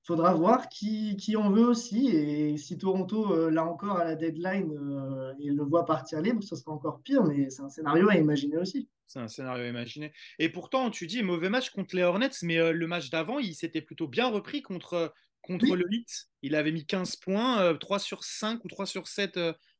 [0.07, 2.07] faudra voir qui, qui, en veut aussi.
[2.07, 6.41] Et si Toronto, euh, là encore, à la deadline, euh, il le voit partir libre,
[6.41, 8.87] ce sera encore pire, mais c'est un scénario à imaginer aussi.
[9.05, 10.13] C'est un scénario imaginé.
[10.39, 13.53] Et pourtant, tu dis mauvais match contre les Hornets, mais euh, le match d'avant, il
[13.53, 16.27] s'était plutôt bien repris contre, contre le Heat.
[16.41, 19.39] Il avait mis 15 points, 3 sur 5 ou 3 sur 7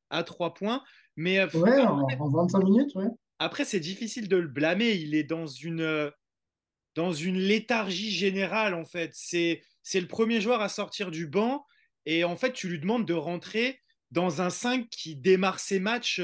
[0.09, 0.83] à 3 points.
[1.15, 3.07] Mais, ouais, en, 25 minutes, ouais.
[3.39, 4.93] Après, c'est difficile de le blâmer.
[4.93, 6.11] Il est dans une,
[6.97, 9.11] dans une léthargie générale, en fait.
[9.13, 9.61] C'est
[9.93, 11.63] le premier joueur à sortir du banc.
[12.07, 13.79] Et en fait, tu lui demandes de rentrer
[14.09, 16.19] dans un 5 qui démarre ses matchs,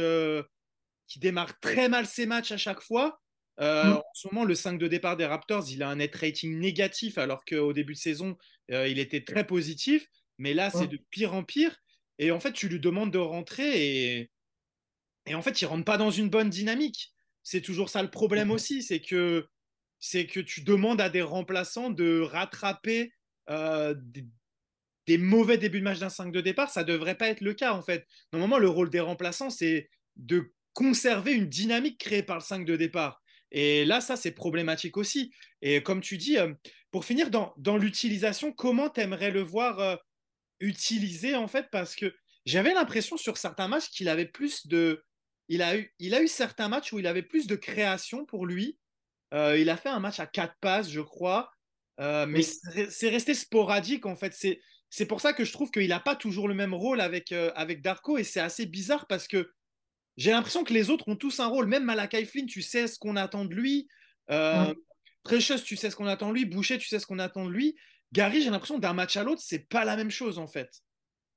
[1.08, 3.22] qui démarre très mal ses matchs à chaque fois.
[3.60, 3.98] Euh, mm.
[3.98, 7.20] En ce moment, le 5 de départ des Raptors, il a un net rating négatif,
[7.20, 8.36] alors qu'au début de saison,
[8.72, 10.08] euh, il était très positif.
[10.40, 11.78] Mais là, c'est de pire en pire.
[12.18, 14.32] Et en fait, tu lui demandes de rentrer et,
[15.28, 17.14] et en fait, il rentre pas dans une bonne dynamique.
[17.44, 18.52] C'est toujours ça le problème mm.
[18.52, 19.48] aussi, c'est que
[20.06, 23.14] c'est que tu demandes à des remplaçants de rattraper
[23.50, 23.96] euh,
[25.08, 26.70] des, mauvais débuts de match d'un 5 de départ.
[26.70, 28.06] Ça devrait pas être le cas en fait.
[28.34, 32.76] Normalement, le rôle des remplaçants, c'est de conserver une dynamique créée par le 5 de
[32.76, 33.24] départ.
[33.52, 35.34] Et là, ça, c'est problématique aussi.
[35.62, 36.54] Et comme tu dis, euh,
[36.92, 39.96] pour finir dans, l'utilisation, comment tu aimerais le voir euh,
[40.60, 41.68] utilisé, en fait?
[41.72, 42.14] Parce que
[42.46, 45.06] j'avais l'impression sur certains matchs qu'il avait plus de...
[45.48, 48.46] Il a, eu, il a eu certains matchs où il avait plus de création pour
[48.46, 48.78] lui.
[49.34, 51.52] Euh, il a fait un match à quatre passes, je crois.
[52.00, 54.36] mais c'est resté sporadique, en fait.
[54.90, 57.82] C'est pour ça que je trouve qu'il n'a pas toujours le même rôle avec, avec
[57.82, 58.18] Darko.
[58.18, 59.52] Et c'est assez bizarre parce que
[60.18, 61.66] j'ai l'impression que les autres ont tous un rôle.
[61.68, 63.88] Même Malakai Flynn, tu sais ce qu'on attend de lui.
[64.30, 64.74] Euh,
[65.24, 66.46] Precious, tu sais ce qu'on attend de lui.
[66.46, 67.76] Boucher, tu sais ce qu'on attend de lui.
[68.12, 70.70] Gary, j'ai l'impression d'un match à l'autre, c'est pas la même chose en fait.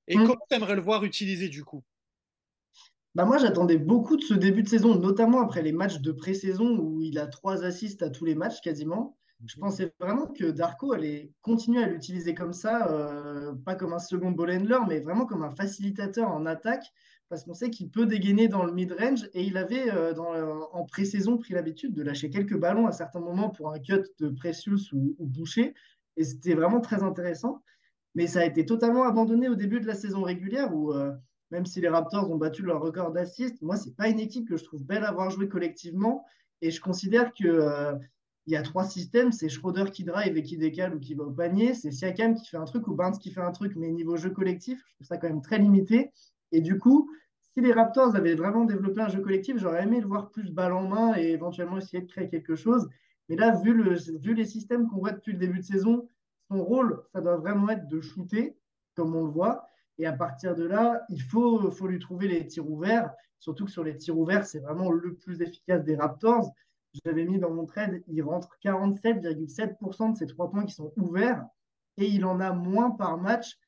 [0.09, 0.27] Et mm.
[0.27, 1.83] comment tu aimerais le voir utilisé du coup?
[3.17, 6.79] Bah moi, j'attendais beaucoup de ce début de saison, notamment après les matchs de pré-saison
[6.79, 9.17] où il a trois assists à tous les matchs quasiment.
[9.47, 9.61] Je mhm.
[9.63, 14.33] pensais vraiment que Darko allait continuer à l'utiliser comme ça, euh, pas comme un second
[14.33, 16.93] ball handler, mais vraiment comme un facilitateur en attaque
[17.31, 20.85] parce qu'on sait qu'il peut dégainer dans le mid-range et il avait euh, dans, en
[20.85, 24.93] pré-saison pris l'habitude de lâcher quelques ballons à certains moments pour un cut de Precious
[24.93, 25.73] ou, Boucher
[26.19, 27.63] et c'était vraiment très intéressant.
[28.15, 31.13] Mais ça a été totalement abandonné au début de la saison régulière où euh,
[31.51, 34.57] même si les Raptors ont battu leur record d'assists, moi c'est pas une équipe que
[34.57, 36.25] je trouve belle à avoir joué collectivement
[36.63, 37.95] et je considère que euh,
[38.47, 41.31] y a trois systèmes, c'est Schroeder qui drive et qui décale ou qui va au
[41.31, 44.17] panier, c'est Siakam qui fait un truc ou Barnes qui fait un truc, mais niveau
[44.17, 46.13] jeu collectif, je trouve ça quand même très limité.
[46.53, 50.07] Et du coup, si les Raptors avaient vraiment développé un jeu collectif, j'aurais aimé le
[50.07, 52.89] voir plus balle en main et éventuellement essayer de créer quelque chose.
[53.29, 53.83] Mais là, vu,
[54.21, 56.09] vu les systèmes qu'on voit depuis le début de saison,
[56.49, 58.57] son rôle, ça doit vraiment être de shooter,
[58.95, 59.69] comme on le voit.
[59.99, 63.11] Et à partir de là, il faut, faut lui trouver les tirs ouverts.
[63.39, 66.53] Surtout que sur les tirs ouverts, c'est vraiment le plus efficace des Raptors.
[67.05, 71.45] J'avais mis dans mon trade, il rentre 47,7% de ses trois points qui sont ouverts
[71.99, 73.59] et il en a moins par match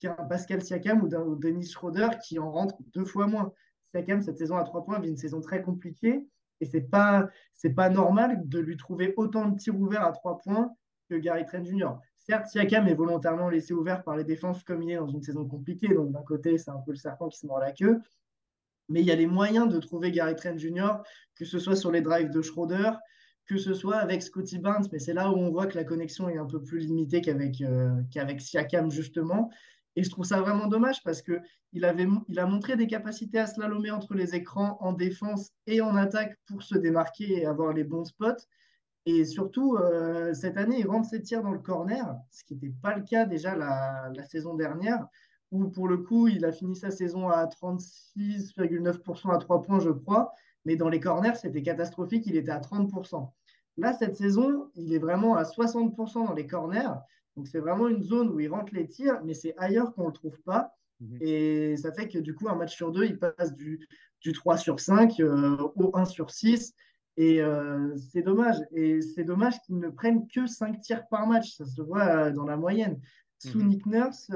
[0.00, 3.52] qu'un Pascal Siakam ou, d'un Dennis Schroeder qui en rentre deux fois moins.
[3.90, 6.26] Siakam, cette saison à trois points, vit une saison très compliquée
[6.60, 7.28] et c'est pas
[7.74, 10.70] pas normal de lui trouver autant de tirs ouverts à trois points
[11.08, 11.94] que Gary Trent Jr.
[12.28, 15.46] Certes, Siakam est volontairement laissé ouvert par les défenses comme il est dans une saison
[15.46, 18.00] compliquée, donc d'un côté, c'est un peu le serpent qui se mord la queue.
[18.88, 20.94] Mais il y a les moyens de trouver Gary Trent Jr.,
[21.36, 22.90] que ce soit sur les drives de Schroeder,
[23.46, 26.28] que ce soit avec Scotty Barnes, mais c'est là où on voit que la connexion
[26.28, 29.48] est un peu plus limitée qu'avec euh, qu'avec Siakam, justement.
[29.94, 31.40] Et je trouve ça vraiment dommage parce qu'il
[31.74, 36.36] il a montré des capacités à slalomer entre les écrans en défense et en attaque
[36.46, 38.48] pour se démarquer et avoir les bons spots.
[39.06, 42.74] Et surtout, euh, cette année, il rentre ses tirs dans le corner, ce qui n'était
[42.82, 45.06] pas le cas déjà la, saison dernière,
[45.52, 49.90] où pour le coup, il a fini sa saison à 36,9% à 3 points, je
[49.90, 50.32] crois.
[50.64, 53.30] Mais dans les corners, c'était catastrophique, il était à 30%.
[53.76, 56.94] Là, cette saison, il est vraiment à 60% dans les corners.
[57.36, 60.06] Donc, c'est vraiment une zone où il rentre les tirs, mais c'est ailleurs qu'on ne
[60.08, 60.74] le trouve pas.
[61.00, 61.18] Mhm.
[61.20, 63.86] Et ça fait que du coup, un match sur deux, il passe du,
[64.20, 66.74] du 3 sur 5 euh, au 1 sur 6.
[67.16, 68.56] Et euh, c'est dommage.
[68.72, 71.56] Et c'est dommage qu'ils ne prennent que 5 tirs par match.
[71.56, 73.00] Ça se voit euh, dans la moyenne.
[73.38, 73.68] Sous mhm.
[73.68, 74.30] Nick Nurse,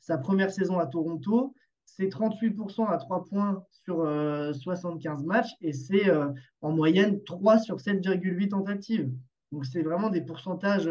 [0.00, 1.54] sa première saison à Toronto,
[1.84, 3.96] c'est 38% à 3 points sur
[4.54, 5.50] 75 matchs.
[5.60, 6.04] Et c'est
[6.60, 9.12] en moyenne 3 sur 7,8 tentatives.
[9.50, 10.88] Donc, c'est vraiment des pourcentages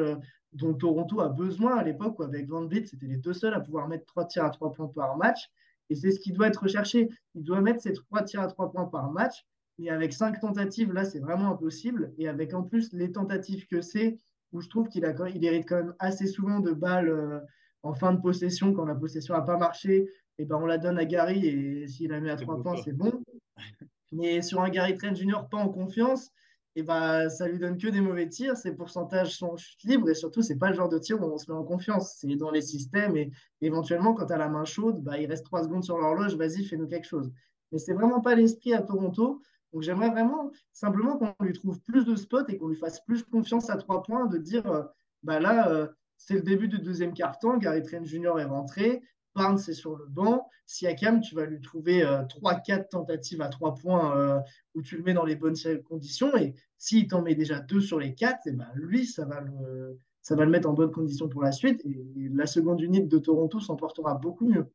[0.54, 3.60] dont Toronto a besoin à l'époque où avec Van Vliet, c'était les deux seuls à
[3.60, 5.50] pouvoir mettre trois tirs à trois points par match.
[5.90, 7.10] Et c'est ce qui doit être recherché.
[7.36, 9.46] Il doit mettre ces trois tirs à trois points par match.
[9.80, 12.14] Mais avec cinq tentatives, là, c'est vraiment impossible.
[12.18, 14.18] Et avec en plus les tentatives que c'est,
[14.52, 15.04] où je trouve qu'il
[15.34, 17.40] il hérite quand même assez souvent de balles euh,
[17.82, 18.74] en fin de possession.
[18.74, 20.08] Quand la possession n'a pas marché,
[20.38, 21.46] et ben on la donne à Gary.
[21.48, 23.24] Et s'il la met à trois points, c'est bon.
[24.12, 26.32] Mais sur un Gary Trent Junior pas en confiance,
[26.76, 28.58] et bah, ça lui donne que des mauvais tirs.
[28.58, 31.52] Ses pourcentages sont libres et surtout, c'est pas le genre de tir où on se
[31.52, 32.16] met en confiance.
[32.18, 35.46] C'est dans les systèmes et éventuellement, quand tu as la main chaude, bah, il reste
[35.46, 37.32] trois secondes sur l'horloge, vas-y, fais-nous quelque chose.
[37.72, 39.42] Mais c'est vraiment pas l'esprit à Toronto.
[39.74, 43.24] Donc j'aimerais vraiment simplement qu'on lui trouve plus de spots et qu'on lui fasse plus
[43.24, 44.84] confiance à trois points, de dire, euh,
[45.24, 47.58] bah là, euh, c'est le début du deuxième quart-temps.
[47.58, 48.40] Gary Trent Jr.
[48.40, 49.02] est rentré.
[49.36, 50.48] Barnes est sur le banc.
[50.66, 54.40] Siakam, tu vas lui trouver euh, 3-4 tentatives à 3 points euh,
[54.76, 55.56] où tu le mets dans les bonnes
[55.86, 56.36] conditions.
[56.38, 60.46] Et s'il t'en met déjà 2 sur les 4, et ben lui, ça va, le,
[60.46, 61.82] mettre en bonne condition pour la suite.
[61.86, 64.68] Et, la seconde unité de Toronto s'en portera beaucoup mieux.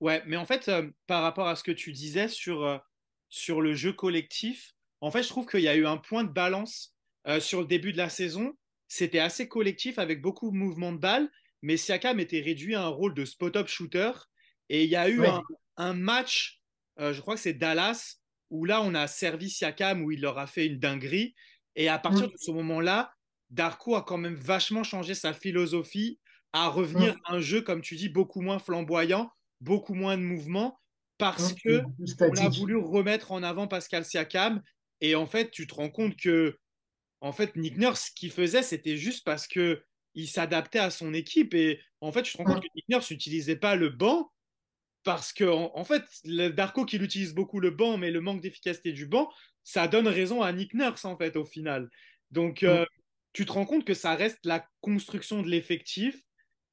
[0.00, 2.78] Ouais, mais en fait, euh, par rapport à ce que tu disais sur, euh,
[3.34, 6.32] sur le jeu collectif, en fait, je trouve qu'il y a eu un point de
[6.32, 6.94] balance
[7.26, 8.56] euh, sur le début de la saison.
[8.88, 11.30] C'était assez collectif avec beaucoup de mouvements de balles
[11.64, 14.12] mais Siakam était réduit à un rôle de spot-up shooter.
[14.68, 15.22] Et il y a eu
[15.78, 16.60] un, match,
[17.00, 18.16] euh, je crois que c'est Dallas,
[18.50, 21.34] où là, on a servi Siakam, où il leur a fait une dinguerie.
[21.74, 22.32] Et à partir mm.
[22.32, 23.14] de ce moment-là,
[23.48, 26.20] Darko a quand même vachement changé sa philosophie
[26.52, 27.20] à revenir mm.
[27.24, 29.32] à un jeu, comme tu dis, beaucoup moins flamboyant,
[29.62, 30.78] beaucoup moins de mouvement,
[31.24, 31.80] parce que
[32.20, 34.62] on a voulu remettre en avant Pascal Siakam.
[35.00, 36.58] Et en fait, tu te rends compte que,
[37.22, 39.82] en fait, Nick Nurse, ce qu'il faisait, c'était juste parce que
[40.14, 41.54] il s'adaptait à son équipe.
[41.54, 44.30] Et en fait, je te rends compte que Nick Nurse n'utilisait pas le banc
[45.02, 49.06] parce que, en, fait, Darko qu'il utilise beaucoup le banc, mais le manque d'efficacité du
[49.06, 51.88] banc, ça donne raison à Nick Nurse, en fait, au final.
[52.32, 52.84] Donc, euh,
[53.32, 56.20] tu te rends compte que ça reste la construction de l'effectif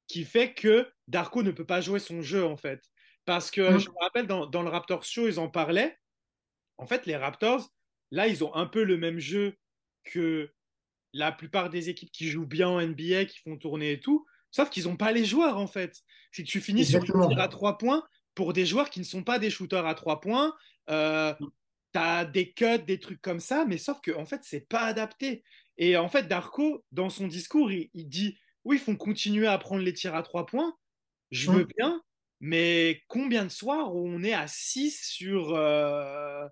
[0.08, 2.91] qui fait que Darko ne peut pas jouer son jeu, en fait.
[3.24, 5.98] Parce que, je me rappelle, dans, dans le Raptors Show, ils en parlaient.
[6.78, 7.70] En fait, les Raptors,
[8.10, 9.56] là, ils ont un peu le même jeu
[10.04, 10.50] que
[11.12, 14.70] la plupart des équipes qui jouent bien en NBA, qui font tourner et tout, sauf
[14.70, 16.00] qu'ils n'ont pas les joueurs en fait.
[16.30, 18.04] Si tu finis sur un tir à trois points
[18.34, 20.54] pour des joueurs qui ne sont pas des shooters à trois points,
[20.90, 21.34] euh,
[21.92, 24.82] tu as des cuts, des trucs comme ça, mais sauf que en fait, c'est pas
[24.82, 25.44] adapté.
[25.76, 29.82] Et en fait, Darko, dans son discours, il, dit oui, ils font continuer à prendre
[29.82, 30.74] les tirs à trois points.
[31.30, 32.02] Je veux bien,
[32.42, 35.54] mais combien de soirs on est à 6 sur.
[35.54, 36.44] Euh,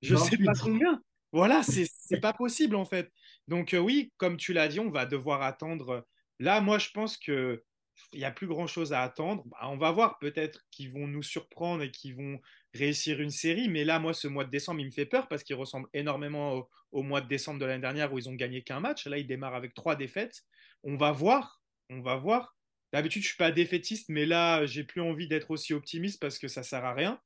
[0.00, 1.02] je sais pas combien?
[1.32, 3.10] Voilà, c'est pas possible en fait.
[3.48, 6.06] Donc euh, oui, comme tu l'as dit, on va devoir attendre.
[6.38, 7.64] Là, moi, je pense que
[8.12, 9.42] il n'y a plus grand-chose à attendre.
[9.46, 12.40] Bah, on va voir peut-être qu'ils vont nous surprendre et qu'ils vont
[12.72, 13.68] réussir une série.
[13.68, 16.68] Mais là, moi, ce mois de décembre, il me fait peur parce qu'il ressemble énormément
[16.92, 19.06] au, mois de décembre de l'année dernière où ils ont gagné qu'un match.
[19.06, 20.42] Là, ils démarrent avec trois défaites.
[20.84, 21.60] On va voir.
[21.90, 22.56] On va voir.
[22.92, 26.48] D'habitude, je suis pas défaitiste, mais là, j'ai plus envie d'être aussi optimiste parce que
[26.48, 27.18] ça sert à rien.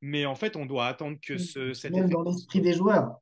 [0.00, 3.20] Mais en fait, on doit attendre que ce, cet Même dans l'esprit des joueurs.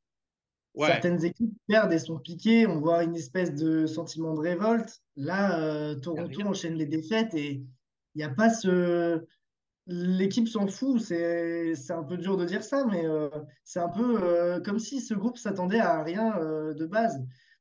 [0.78, 5.03] Certaines équipes perdent et sont piquées, on voit une espèce de sentiment de révolte.
[5.16, 7.62] Là, euh, Toronto enchaîne les défaites et
[8.14, 9.24] il n'y a pas ce.
[9.86, 13.28] L'équipe s'en fout, c'est un peu dur de dire ça, mais euh,
[13.64, 17.20] c'est un peu euh, comme si ce groupe s'attendait à rien de base.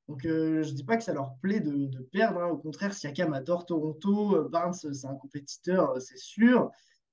[0.10, 2.42] Donc, je ne dis pas que ça leur plaît de, de perdre.
[2.42, 2.48] Hein.
[2.48, 4.50] Au contraire, Siakam adore Toronto.
[4.50, 6.70] Barnes, c'est un compétiteur, c'est sûr.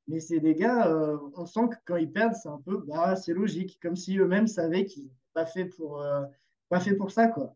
[0.08, 0.90] Mais c'est des gars,
[1.34, 4.46] on sent que quand ils perdent, c'est un peu, bah, c'est logique, comme si eux-mêmes
[4.46, 6.22] savaient qu'ils pas fait pour, euh,
[6.68, 7.54] pas fait pour ça, quoi.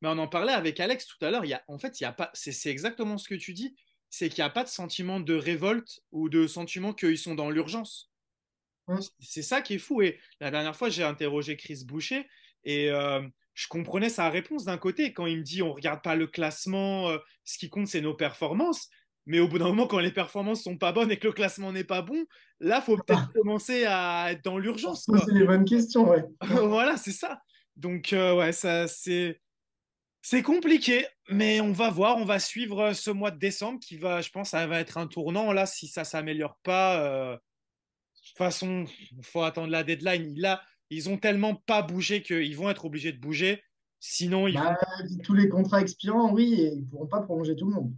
[0.00, 1.44] Mais on en parlait avec Alex tout à l'heure.
[1.44, 3.76] Il y a, en fait, il y a pas, c'est exactement ce que tu dis.
[4.10, 7.50] C'est qu'il n'y a pas de sentiment de révolte ou de sentiment qu'ils sont dans
[7.50, 8.10] l'urgence.
[9.20, 10.02] C'est ça qui est fou.
[10.02, 12.26] Et la dernière fois, j'ai interrogé Chris Boucher
[12.64, 13.22] et euh,
[13.54, 17.08] je comprenais sa réponse d'un côté quand il me dit on regarde pas le classement,
[17.08, 18.88] euh, ce qui compte c'est nos performances.
[19.26, 21.72] Mais au bout d'un moment, quand les performances sont pas bonnes et que le classement
[21.72, 22.26] n'est pas bon,
[22.60, 25.06] là, faut peut-être commencer à être dans l'urgence.
[25.06, 26.24] C'est les bonnes questions, ouais.
[26.40, 27.40] voilà, c'est ça.
[27.76, 29.40] Donc, euh, ouais, ça, c'est.
[30.26, 34.22] C'est compliqué, mais on va voir, on va suivre ce mois de décembre qui va,
[34.22, 35.52] je pense, ça va être un tournant.
[35.52, 40.32] Là, si ça s'améliore pas, euh, de toute façon, il faut attendre la deadline.
[40.40, 43.62] Là, ils ont tellement pas bougé qu'ils vont être obligés de bouger.
[44.00, 44.78] Sinon, ils bah,
[45.22, 47.94] tous les contrats expirants, oui, et ils pourront pas prolonger tout le monde.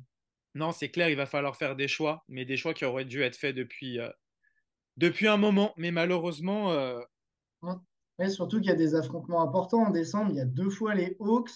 [0.55, 3.23] Non, c'est clair, il va falloir faire des choix, mais des choix qui auraient dû
[3.23, 4.09] être faits depuis, euh,
[4.97, 5.75] depuis un moment.
[5.77, 6.73] Mais malheureusement.
[6.73, 7.01] Euh...
[8.29, 10.31] surtout qu'il y a des affrontements importants en décembre.
[10.31, 11.51] Il y a deux fois les Hawks.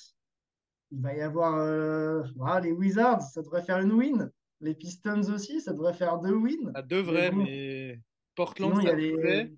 [0.91, 2.25] Il va y avoir euh,
[2.63, 4.31] les Wizards, ça devrait faire une win.
[4.61, 6.73] Les Pistons aussi, ça devrait faire deux wins.
[6.75, 8.01] Ça devrait, mais,
[8.35, 9.55] Portland, il y, a les...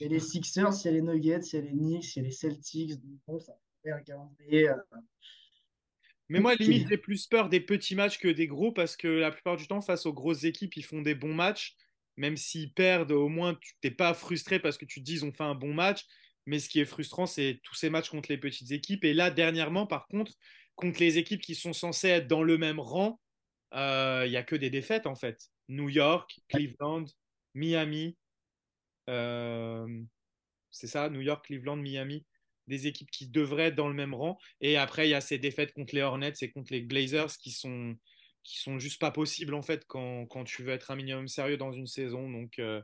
[0.00, 2.16] il y a les Sixers, il y a les Nuggets, il y a les Knicks,
[2.16, 2.92] il y a les Celtics.
[3.26, 4.70] Bon, ça fait un calendrier.
[4.70, 4.76] Euh,
[6.30, 9.30] mais moi, limite, j'ai plus peur des petits matchs que des gros parce que la
[9.30, 11.76] plupart du temps, face aux grosses équipes, ils font des bons matchs.
[12.16, 15.24] Même s'ils perdent, au moins, tu n'es pas frustré parce que tu te dis ils
[15.24, 16.06] ont fait un bon match.
[16.46, 19.04] Mais ce qui est frustrant, c'est tous ces matchs contre les petites équipes.
[19.04, 20.32] Et là, dernièrement, par contre,
[20.76, 23.20] contre les équipes qui sont censées être dans le même rang,
[23.74, 25.50] euh, il n'y a que des défaites en fait.
[25.68, 27.04] New York, Cleveland,
[27.54, 28.16] Miami.
[29.10, 29.86] Euh,
[30.70, 32.24] c'est ça, New York, Cleveland, Miami
[32.70, 34.38] des équipes qui devraient être dans le même rang.
[34.60, 37.50] Et après, il y a ces défaites contre les Hornets et contre les Blazers qui
[37.50, 37.96] sont
[38.42, 41.58] qui sont juste pas possibles en fait quand, quand tu veux être un minimum sérieux
[41.58, 42.30] dans une saison.
[42.30, 42.80] Donc euh,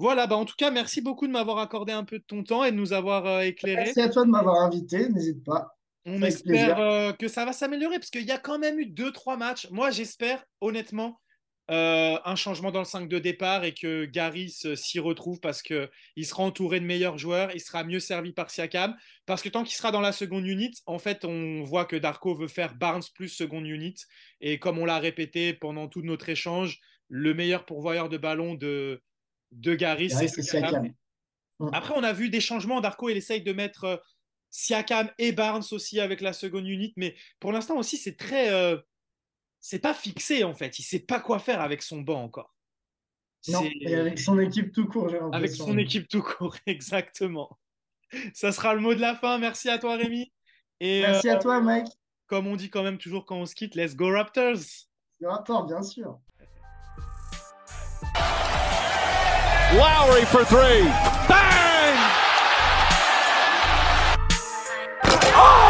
[0.00, 2.64] voilà, bah en tout cas, merci beaucoup de m'avoir accordé un peu de ton temps
[2.64, 3.84] et de nous avoir euh, éclairé.
[3.84, 5.76] Merci à toi de m'avoir invité, n'hésite pas.
[6.06, 9.68] On espère que ça va s'améliorer parce qu'il y a quand même eu 2-3 matchs.
[9.70, 11.20] Moi, j'espère honnêtement
[11.70, 15.88] euh, un changement dans le 5 de départ et que Garis s'y retrouve parce qu'il
[16.24, 18.96] sera entouré de meilleurs joueurs, il sera mieux servi par Siakam.
[19.24, 22.34] Parce que tant qu'il sera dans la seconde unit, en fait, on voit que Darko
[22.34, 23.94] veut faire Barnes plus seconde unit.
[24.40, 29.00] Et comme on l'a répété pendant tout notre échange, le meilleur pourvoyeur de ballon de,
[29.52, 30.92] de Garis, c'est Siakam.
[31.60, 31.68] Mm.
[31.72, 32.80] Après, on a vu des changements.
[32.80, 33.96] Darko, il essaye de mettre euh,
[34.50, 36.92] Siakam et Barnes aussi avec la seconde unit.
[36.96, 38.50] Mais pour l'instant aussi, c'est très.
[38.50, 38.76] Euh,
[39.60, 40.78] c'est pas fixé en fait.
[40.78, 42.54] Il sait pas quoi faire avec son banc encore.
[43.48, 45.18] Non, et avec son équipe tout court, j'ai.
[45.32, 47.58] Avec son équipe tout court, exactement.
[48.34, 49.38] Ça sera le mot de la fin.
[49.38, 50.32] Merci à toi, Rémi.
[50.80, 51.88] Et, Merci à euh, toi, Mike.
[52.26, 54.58] Comme on dit quand même toujours quand on se quitte, let's go Raptors.
[55.22, 56.18] Raptors, bien sûr.
[59.72, 60.82] Lowry for three.
[61.28, 61.96] Bang!
[65.36, 65.69] Oh!